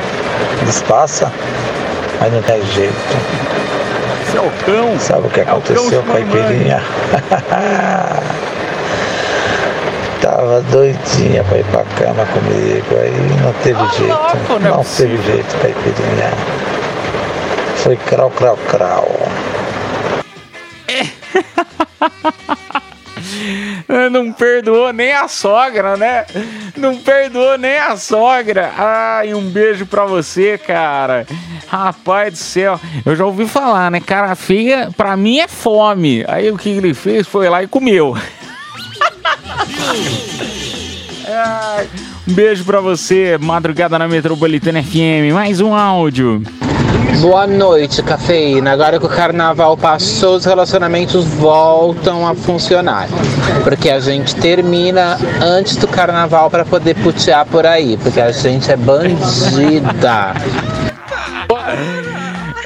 [0.64, 1.32] Despassa,
[2.20, 3.55] mas não tem jeito.
[4.30, 4.98] Seu é cão.
[4.98, 6.82] Sabe o que aconteceu, caipirinha?
[10.20, 13.12] Tava doidinha pra ir pra cama comigo, aí
[13.42, 14.12] não teve Ah, jeito.
[14.12, 16.30] louco, não é não teve jeito, caipirinha.
[17.76, 19.06] Foi crau, crau, crau.
[24.10, 26.24] Não perdoou nem a sogra, né?
[26.76, 28.72] Não perdoou nem a sogra.
[28.76, 31.26] Ai, um beijo pra você, cara.
[31.68, 34.00] Rapaz do céu, eu já ouvi falar, né?
[34.00, 36.24] Cara feia, pra mim é fome.
[36.28, 38.16] Aí o que ele fez foi lá e comeu.
[41.28, 41.88] Ai,
[42.28, 45.32] um beijo pra você, madrugada na Metropolitana FM.
[45.32, 46.42] Mais um áudio.
[47.20, 48.72] Boa noite, cafeína.
[48.72, 53.08] Agora que o carnaval passou, os relacionamentos voltam a funcionar.
[53.64, 57.96] Porque a gente termina antes do carnaval para poder putear por aí.
[57.96, 60.34] Porque a gente é bandida.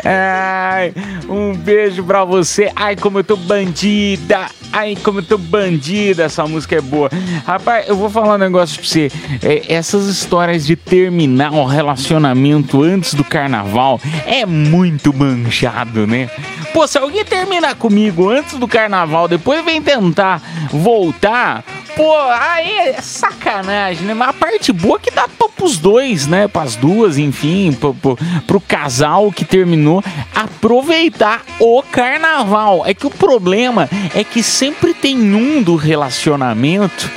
[0.05, 0.93] Ai,
[1.29, 2.71] um beijo pra você.
[2.75, 4.47] Ai, como eu tô bandida.
[4.73, 6.25] Ai, como eu tô bandida.
[6.25, 7.11] Essa música é boa.
[7.45, 9.11] Rapaz, eu vou falar um negócio pra você.
[9.43, 16.31] É, essas histórias de terminar um relacionamento antes do carnaval é muito manchado, né?
[16.73, 20.41] Pô, se alguém terminar comigo antes do carnaval, depois vem tentar
[20.71, 21.65] voltar,
[22.01, 24.15] pô, aí é sacanagem, né?
[24.15, 26.49] Mas a parte boa é que dá pra, pros dois, né?
[26.49, 30.03] Pras duas, enfim, pro, pro, pro casal que terminou
[30.35, 32.87] aproveitar o carnaval.
[32.87, 37.11] É que o problema é que sempre tem um do relacionamento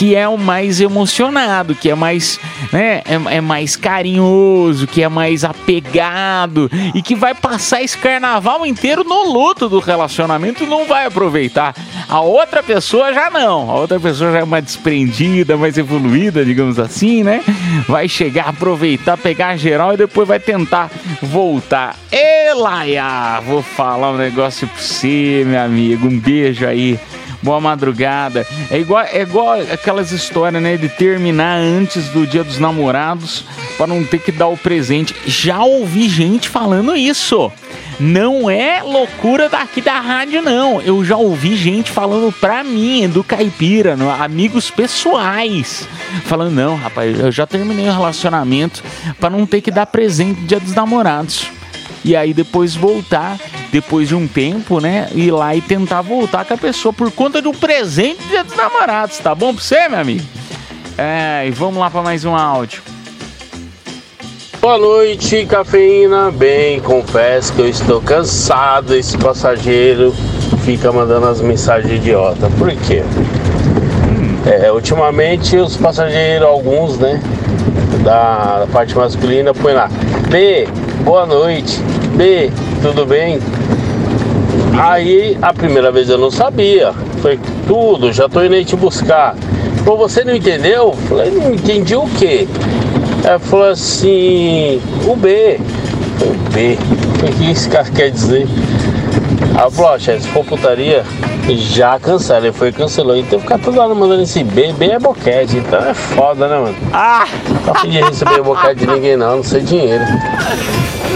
[0.00, 2.40] que é o mais emocionado, que é mais,
[2.72, 8.64] né, é, é mais carinhoso, que é mais apegado e que vai passar esse carnaval
[8.64, 11.74] inteiro no luto do relacionamento e não vai aproveitar.
[12.08, 16.78] A outra pessoa já não, a outra pessoa já é mais desprendida, mais evoluída, digamos
[16.78, 17.44] assim, né?
[17.86, 20.90] Vai chegar, aproveitar, pegar geral e depois vai tentar
[21.20, 21.94] voltar.
[22.10, 26.06] Ê, Laia, vou falar um negócio pra você, meu amigo.
[26.08, 26.98] Um beijo aí.
[27.42, 28.46] Boa madrugada.
[28.70, 30.76] É igual, é igual aquelas histórias, né?
[30.76, 33.44] De terminar antes do dia dos namorados
[33.78, 35.14] para não ter que dar o presente.
[35.26, 37.50] Já ouvi gente falando isso.
[37.98, 40.80] Não é loucura daqui da rádio, não.
[40.80, 45.86] Eu já ouvi gente falando pra mim, do Caipira, amigos pessoais.
[46.24, 48.82] Falando, não, rapaz, eu já terminei o relacionamento
[49.18, 51.59] para não ter que dar presente no dia dos namorados.
[52.04, 53.38] E aí depois voltar,
[53.70, 55.08] depois de um tempo, né?
[55.14, 58.56] Ir lá e tentar voltar com a pessoa por conta de um presente dia dos
[58.56, 60.24] namorados, tá bom pra você, meu amigo?
[60.96, 62.82] É, e vamos lá pra mais um áudio.
[64.60, 66.30] Boa noite, cafeína.
[66.30, 70.14] Bem, confesso que eu estou cansado desse passageiro
[70.60, 72.48] fica mandando as mensagens idiota.
[72.58, 73.02] Por quê?
[74.46, 77.20] É, ultimamente os passageiros, alguns, né,
[78.02, 79.88] da, da parte masculina, põe lá,
[80.28, 80.66] B,
[81.04, 81.80] boa noite,
[82.14, 82.50] B,
[82.82, 83.38] tudo bem?
[84.78, 89.34] Aí a primeira vez eu não sabia, foi tudo, já tô indo aí te buscar.
[89.84, 90.94] Pô, você não entendeu?
[91.08, 92.46] Falei, não entendi o quê?
[93.24, 95.58] Ela falou assim, o B.
[96.20, 96.78] O B.
[97.22, 98.46] O que esse cara quer dizer?
[99.56, 101.04] Ó, chefe, se for putaria,
[101.48, 102.46] já cancela.
[102.46, 103.16] Ele foi e cancelou.
[103.16, 105.56] Então ficar toda hora mandando esse B, B é boquete.
[105.56, 106.76] Então é foda, né, mano?
[106.92, 107.26] Ah!
[107.66, 110.04] Não podia receber boquete de ninguém não, não sei dinheiro.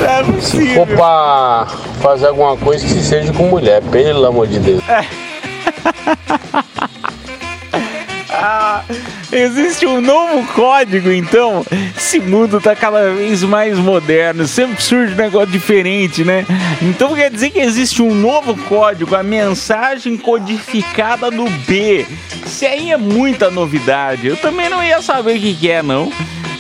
[0.03, 1.67] É Se for pra
[2.01, 4.83] fazer alguma coisa, que seja com mulher, pelo amor de Deus.
[8.47, 8.83] Ah,
[9.35, 11.65] existe um novo código, então.
[11.97, 16.47] Esse mundo tá cada vez mais moderno, sempre surge um negócio diferente, né?
[16.81, 22.07] Então quer dizer que existe um novo código, a mensagem codificada no B.
[22.47, 24.27] Isso aí é muita novidade.
[24.29, 26.13] Eu também não ia saber o que, que é, não.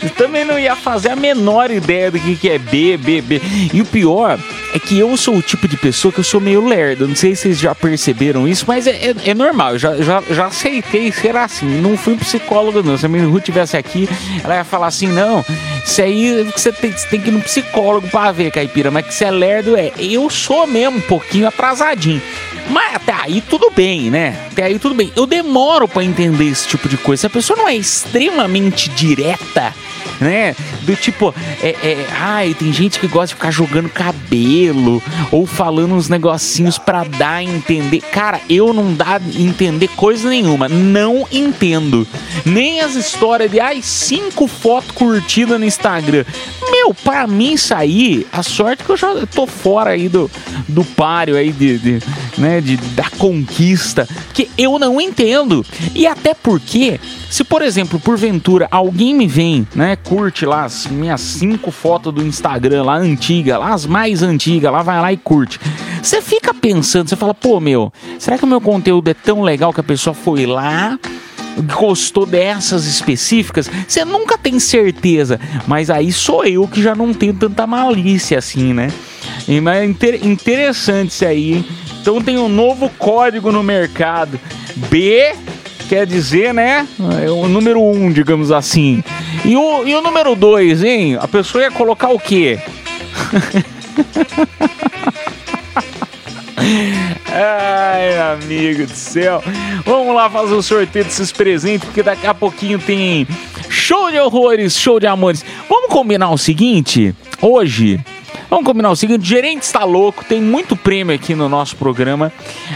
[0.03, 3.41] Eu também não ia fazer a menor ideia do que, que é B, B, B.
[3.73, 4.39] E o pior
[4.75, 7.07] é que eu sou o tipo de pessoa que eu sou meio lerdo.
[7.07, 9.73] Não sei se vocês já perceberam isso, mas é, é- é normal.
[9.75, 11.81] Eu já, já, já aceitei ser assim.
[11.81, 12.99] Não fui psicólogo, não.
[12.99, 14.09] Se a minha Ruth estivesse aqui,
[14.43, 15.45] ela ia falar assim: não,
[15.87, 18.91] isso aí você tem, você tem que ir no psicólogo pra ver, caipira.
[18.91, 19.93] Mas que você é lerdo é.
[19.99, 22.21] Eu sou mesmo um pouquinho atrasadinho.
[22.71, 24.37] Mas até aí tudo bem, né?
[24.51, 25.13] Até aí tudo bem.
[25.15, 27.21] Eu demoro pra entender esse tipo de coisa.
[27.21, 29.75] Se a pessoa não é extremamente direta,
[30.21, 30.55] né?
[30.83, 35.95] Do tipo, é, é, ai, tem gente que gosta de ficar jogando cabelo ou falando
[35.95, 38.01] uns negocinhos pra dar a entender.
[38.01, 40.69] Cara, eu não dá a entender coisa nenhuma.
[40.69, 42.07] Não entendo.
[42.45, 46.25] Nem as histórias de, ai, cinco fotos curtidas no Instagram.
[46.85, 50.31] Meu, para mim sair, a sorte é que eu já tô fora aí do,
[50.69, 52.03] do páreo aí de, de,
[52.37, 55.65] né, de, da conquista, que eu não entendo.
[55.95, 61.23] E até porque, se por exemplo, porventura, alguém me vem, né, curte lá as minhas
[61.23, 65.59] cinco fotos do Instagram lá antiga, lá as mais antigas, lá vai lá e curte.
[66.03, 69.73] Você fica pensando, você fala, pô, meu, será que o meu conteúdo é tão legal
[69.73, 70.99] que a pessoa foi lá
[71.63, 75.41] gostou dessas específicas, você nunca tem certeza.
[75.67, 78.89] Mas aí sou eu que já não tenho tanta malícia assim, né?
[79.49, 81.65] E, mas é inter interessante isso aí.
[82.01, 84.39] Então tem um novo código no mercado.
[84.91, 85.35] B
[85.89, 86.87] quer dizer, né?
[87.23, 89.03] É o número um, digamos assim.
[89.45, 91.17] E o, e o número dois, hein?
[91.21, 92.59] A pessoa ia colocar o quê?
[97.37, 99.43] Ai, amigo do céu.
[99.85, 103.27] Vamos lá fazer o sorteio desses presentes, porque daqui a pouquinho tem
[103.69, 105.45] show de horrores, show de amores.
[105.69, 107.13] Vamos combinar o seguinte?
[107.43, 108.01] Hoje.
[108.49, 112.33] Vamos combinar o seguinte: o gerente está louco, tem muito prêmio aqui no nosso programa.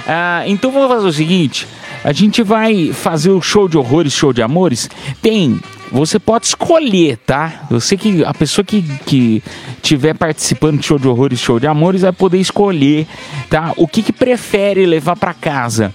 [0.09, 1.65] Ah, então vamos fazer o seguinte:
[2.05, 4.89] a gente vai fazer o show de horrores, show de amores.
[5.21, 7.67] Tem você pode escolher, tá?
[7.71, 9.43] Você que a pessoa que, que
[9.81, 13.07] tiver participando de show de horrores, show de amores vai poder escolher,
[13.49, 13.73] tá?
[13.77, 15.95] O que, que prefere levar para casa.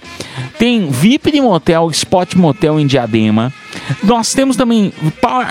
[0.58, 3.52] Tem VIP de motel, Spot Motel em Diadema.
[4.02, 4.92] Nós temos também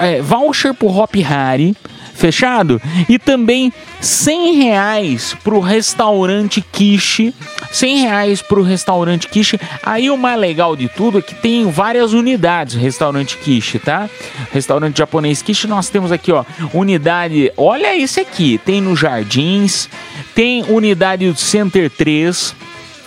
[0.01, 1.75] é, voucher pro Hop Harry
[2.13, 2.81] fechado?
[3.09, 7.33] E também 100 reais pro restaurante Kishi.
[7.71, 9.59] 100 reais pro restaurante Kishi.
[9.83, 14.09] Aí o mais legal de tudo é que tem várias unidades restaurante Kishi, tá?
[14.51, 16.43] Restaurante japonês Kishi, nós temos aqui, ó,
[16.73, 17.51] unidade.
[17.57, 19.89] Olha esse aqui, tem no Jardins,
[20.35, 22.55] tem unidade do Center 3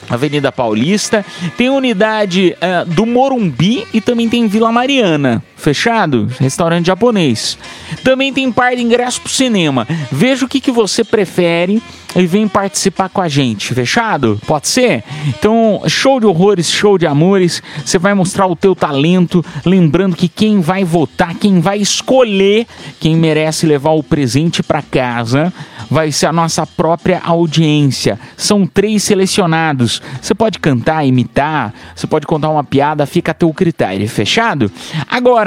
[0.08, 1.24] Avenida Paulista,
[1.56, 6.28] tem unidade uh, do Morumbi e também tem Vila Mariana, fechado?
[6.38, 7.58] Restaurante japonês.
[8.04, 9.86] Também tem par de ingresso pro cinema.
[10.12, 11.82] Veja o que, que você prefere
[12.14, 14.40] e vem participar com a gente, fechado?
[14.46, 15.04] Pode ser?
[15.26, 20.28] Então, show de horrores, show de amores, você vai mostrar o teu talento, lembrando que
[20.28, 22.66] quem vai votar, quem vai escolher
[23.00, 25.52] quem merece levar o presente para casa,
[25.90, 28.18] vai ser a nossa própria audiência.
[28.36, 30.00] São três selecionados.
[30.20, 34.70] Você pode cantar, imitar, você pode contar uma piada, fica a teu critério, fechado?
[35.08, 35.45] Agora,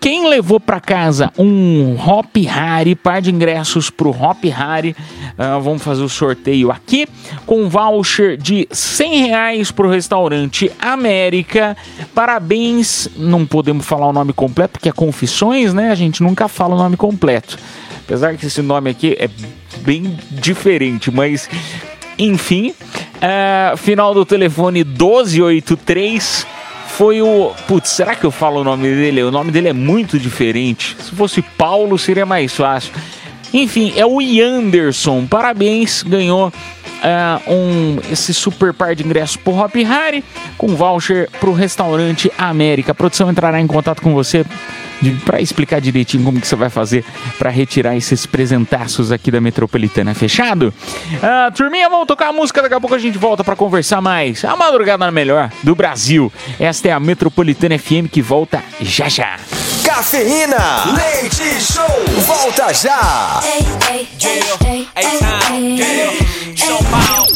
[0.00, 4.94] quem levou para casa um Hop Harry, par de ingressos pro Hop Harry,
[5.38, 7.06] uh, vamos fazer o sorteio aqui
[7.46, 11.76] com voucher de 100 reais para o restaurante América.
[12.14, 15.90] Parabéns, não podemos falar o nome completo porque é Confissões, né?
[15.90, 17.58] A gente nunca fala o nome completo.
[18.04, 19.28] Apesar que esse nome aqui é
[19.82, 21.48] bem diferente, mas
[22.18, 22.74] enfim.
[23.20, 26.46] Uh, final do telefone 1283
[27.00, 27.54] foi o.
[27.66, 29.22] Putz, será que eu falo o nome dele?
[29.22, 30.94] O nome dele é muito diferente.
[31.00, 32.92] Se fosse Paulo, seria mais fácil.
[33.54, 35.24] Enfim, é o Yanderson.
[35.24, 36.52] Parabéns, ganhou
[37.00, 40.24] uh, um, esse super par de ingressos pro Hop Harry
[40.56, 42.92] com voucher pro restaurante América.
[42.92, 44.44] A produção entrará em contato com você
[45.24, 47.04] para explicar direitinho como que você vai fazer
[47.38, 50.14] para retirar esses presentaços aqui da Metropolitana.
[50.14, 50.74] Fechado?
[51.14, 54.44] Uh, turminha, vamos tocar a música, daqui a pouco a gente volta para conversar mais.
[54.44, 56.30] A madrugada melhor do Brasil.
[56.58, 59.36] Esta é a Metropolitana FM que volta já já.
[59.84, 60.84] Cafeína.
[60.94, 61.84] Leite Show.
[62.26, 63.40] Volta já.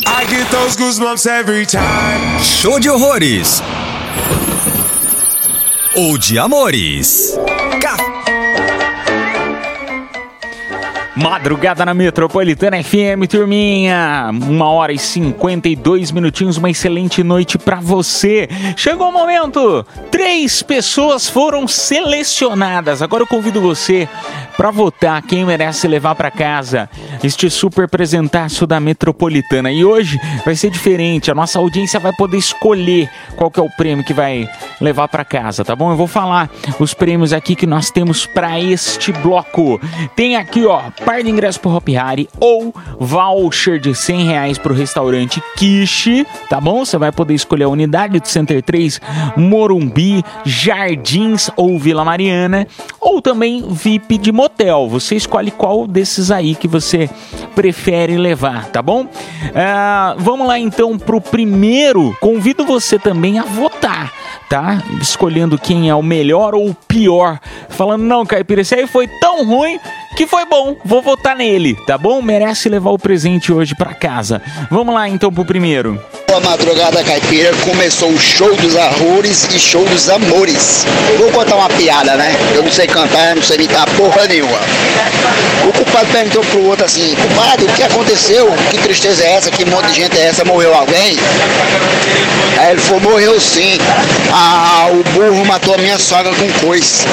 [0.02, 2.42] I get those goosebumps every time.
[2.42, 3.62] Show de horrores.
[5.94, 7.38] Ou de amores.
[11.16, 14.30] Madrugada na Metropolitana FM, turminha.
[14.32, 18.48] Uma hora e 52 minutinhos, uma excelente noite para você.
[18.76, 19.86] Chegou o momento.
[20.10, 23.00] Três pessoas foram selecionadas.
[23.00, 24.08] Agora eu convido você
[24.56, 26.88] para votar quem merece levar para casa
[27.22, 29.72] este super presentaço da Metropolitana.
[29.72, 31.30] E hoje vai ser diferente.
[31.30, 34.48] A nossa audiência vai poder escolher qual que é o prêmio que vai
[34.80, 35.90] levar para casa, tá bom?
[35.90, 39.80] Eu vou falar os prêmios aqui que nós temos para este bloco.
[40.14, 44.74] Tem aqui, ó, par de ingresso pro Hop Harry ou voucher de 100 reais pro
[44.74, 46.84] restaurante Kishi, tá bom?
[46.84, 49.00] Você vai poder escolher a unidade do Center 3,
[49.36, 52.66] Morumbi, Jardins ou Vila Mariana,
[53.00, 54.88] ou também VIP de motel.
[54.88, 57.08] Você escolhe qual desses aí que você
[57.54, 59.04] prefere levar, tá bom?
[59.04, 62.16] Uh, vamos lá então pro primeiro.
[62.20, 64.12] Convido você também a votar
[64.48, 64.82] tá?
[65.00, 67.40] Escolhendo quem é o melhor ou o pior.
[67.70, 69.80] Falando, não, Caipira, esse aí foi tão ruim
[70.16, 72.20] que foi bom, vou votar nele, tá bom?
[72.20, 74.40] Merece levar o presente hoje para casa.
[74.70, 76.00] Vamos lá então pro primeiro.
[76.34, 80.84] A madrugada caipira começou o show dos horrores e show dos amores.
[81.16, 82.34] Vou contar uma piada, né?
[82.56, 84.58] Eu não sei cantar, não sei imitar porra nenhuma.
[85.68, 88.52] O culpado perguntou pro outro assim: Culpado, o que aconteceu?
[88.68, 89.50] Que tristeza é essa?
[89.52, 90.44] Que monte de gente é essa?
[90.44, 91.16] Morreu alguém?
[92.58, 93.78] Aí ele falou: Morreu sim.
[94.32, 97.06] Ah, o burro matou a minha sogra com coice.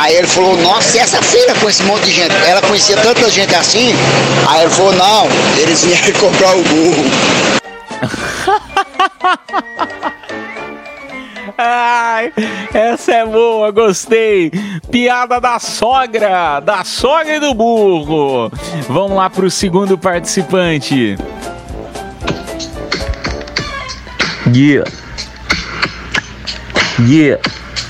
[0.00, 2.34] Aí ele falou: Nossa, e essa feira com esse monte de gente?
[2.44, 3.94] Ela conhecia tanta gente assim?
[4.48, 7.65] Aí ele falou: Não, eles vieram comprar o burro.
[11.58, 12.32] Ai,
[12.74, 14.50] essa é boa, gostei.
[14.90, 18.52] Piada da sogra, da sogra e do burro.
[18.88, 21.16] Vamos lá pro segundo participante.
[24.54, 24.90] Yeah.
[27.00, 27.40] Yeah.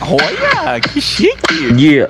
[0.01, 1.75] Olha, que chique.
[1.77, 2.09] Yeah.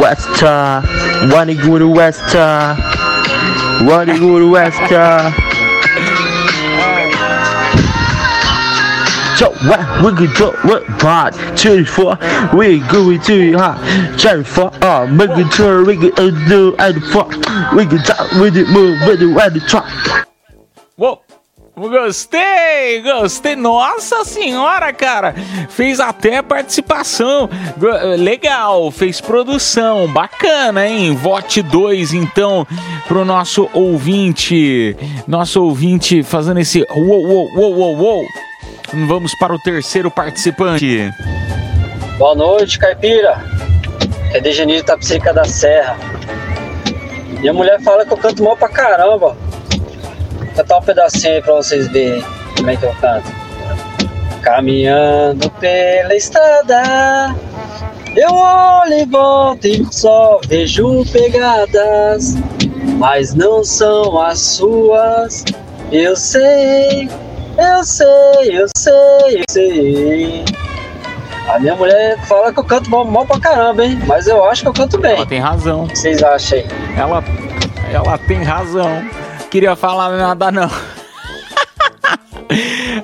[0.00, 0.82] Westa,
[1.30, 2.76] wanna go to Westa,
[3.80, 5.32] wanna go to Westa.
[9.36, 12.16] So what we could do what part two for
[12.54, 16.14] we go to ha cherry for uh make it sure we could
[16.48, 17.26] do and for
[17.74, 19.86] we could talk with it move with it with the truck.
[20.98, 21.31] Uou!
[21.74, 23.56] Gostei, gostei.
[23.56, 25.34] Nossa senhora, cara.
[25.70, 27.48] Fez até participação.
[27.78, 30.06] Go- Legal, fez produção.
[30.06, 31.14] Bacana, hein?
[31.14, 32.66] Vote 2, então,
[33.08, 34.94] pro nosso ouvinte.
[35.26, 38.24] Nosso ouvinte fazendo esse uou, uou, uou, uou, uou.
[39.08, 41.10] Vamos para o terceiro participante.
[42.18, 43.42] Boa noite, caipira.
[44.34, 45.96] É Dejanir Tapsirica da Serra.
[47.40, 49.36] Minha mulher fala que eu canto mal pra caramba.
[50.52, 52.22] Vou cantar um pedacinho aí pra vocês verem
[52.56, 53.30] como é que eu canto.
[54.42, 57.34] Caminhando pela estrada,
[58.14, 62.34] eu olho em volta e só vejo pegadas,
[62.98, 65.42] mas não são as suas.
[65.90, 67.08] Eu sei,
[67.56, 68.06] eu sei,
[68.50, 70.44] eu sei, eu sei.
[71.48, 73.98] A minha mulher fala que eu canto mal, mal pra caramba, hein?
[74.06, 75.16] Mas eu acho que eu canto bem.
[75.16, 75.84] Ela tem razão.
[75.84, 76.66] O que vocês acham aí?
[76.96, 77.24] Ela,
[77.92, 79.02] ela tem razão.
[79.52, 80.70] Queria falar nada não.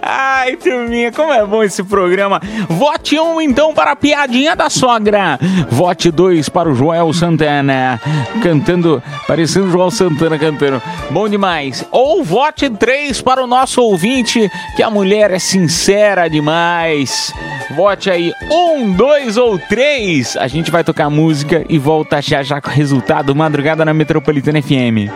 [0.00, 2.40] Ai, turminha, como é bom esse programa.
[2.70, 5.38] Vote 1 um, então para a piadinha da sogra.
[5.68, 8.00] Vote 2 para o Joel Santana.
[8.42, 10.80] Cantando, parecendo o Joel Santana cantando.
[11.10, 11.84] Bom demais.
[11.90, 17.30] Ou vote 3 para o nosso ouvinte, que a mulher é sincera demais.
[17.76, 20.34] Vote aí um, dois ou três.
[20.34, 23.34] A gente vai tocar música e volta já já com o resultado.
[23.34, 25.12] Madrugada na Metropolitana FM.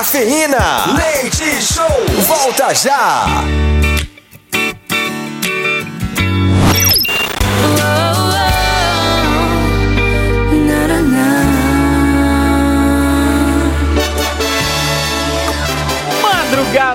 [0.00, 0.96] Cafeína.
[0.96, 1.86] Leite Show.
[2.26, 3.44] Volta já.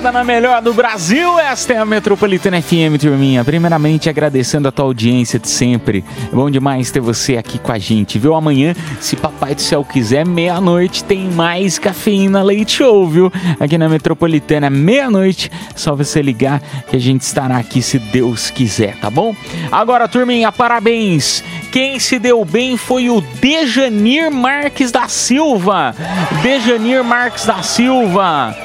[0.06, 3.44] Madrugada na melhor do Brasil, esta é a Metropolitana FM, turminha.
[3.44, 6.04] Primeiramente, agradecendo a tua audiência de sempre.
[6.32, 8.36] É bom demais ter você aqui com a gente, viu?
[8.36, 13.32] Amanhã, se Papai do Céu quiser, meia-noite tem mais cafeína leite show, viu?
[13.60, 18.98] Aqui na Metropolitana, meia-noite, só você ligar que a gente estará aqui se Deus quiser,
[18.98, 19.36] tá bom?
[19.72, 21.44] Agora, turminha, parabéns!
[21.72, 25.96] Quem se deu bem foi o Dejanir Marques da Silva.
[26.44, 28.56] Dejanir Marques da Silva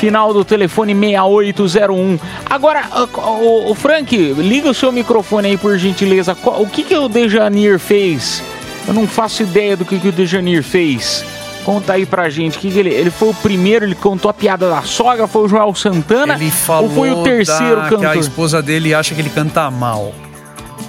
[0.00, 2.18] final do telefone 6801.
[2.48, 2.84] Agora,
[3.14, 6.34] o, o Frank, liga o seu microfone aí por gentileza.
[6.44, 8.42] O que, que o Dejanir fez?
[8.88, 11.22] Eu não faço ideia do que, que o Dejanir fez.
[11.64, 12.58] Conta aí pra gente.
[12.58, 15.48] Que que ele, ele foi o primeiro, ele contou a piada da sogra, foi o
[15.48, 16.34] Joel Santana?
[16.34, 18.16] Ele falou ou foi o terceiro da- que a cantor?
[18.16, 20.12] esposa dele acha que ele canta mal.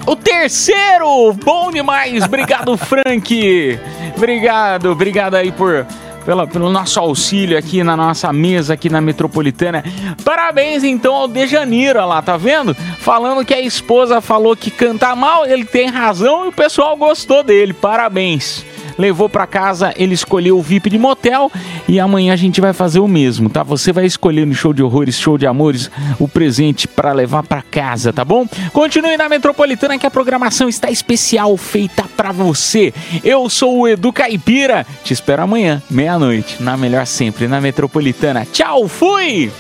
[0.07, 1.33] O terceiro!
[1.43, 2.23] Bom demais!
[2.23, 3.79] Obrigado, Frank!
[4.15, 5.85] Obrigado, obrigado aí por.
[6.25, 9.83] Pela, pelo nosso auxílio aqui na nossa mesa aqui na Metropolitana.
[10.23, 12.75] Parabéns então ao Dejaniro olha lá, tá vendo?
[12.99, 17.43] Falando que a esposa falou que canta mal, ele tem razão e o pessoal gostou
[17.43, 17.73] dele.
[17.73, 18.63] Parabéns.
[18.97, 21.51] Levou pra casa, ele escolheu o VIP de motel
[21.87, 23.63] e amanhã a gente vai fazer o mesmo, tá?
[23.63, 25.89] Você vai escolher no show de horrores, show de amores,
[26.19, 28.45] o presente pra levar pra casa, tá bom?
[28.73, 32.93] Continue na Metropolitana que a programação está especial feita pra você.
[33.23, 34.85] Eu sou o Edu Caipira.
[35.03, 38.45] Te espero amanhã, meia-noite, na melhor sempre, na Metropolitana.
[38.51, 39.51] Tchau, fui!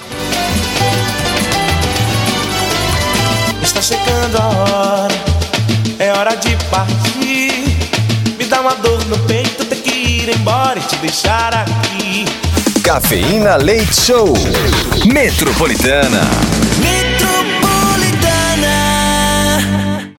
[3.61, 5.13] Está chegando a hora,
[5.99, 7.70] é hora de partir.
[8.51, 12.25] Dá uma dor no peito, ter que ir embora e te deixar aqui.
[12.83, 14.33] Cafeína Leite Show.
[15.05, 16.19] Metropolitana.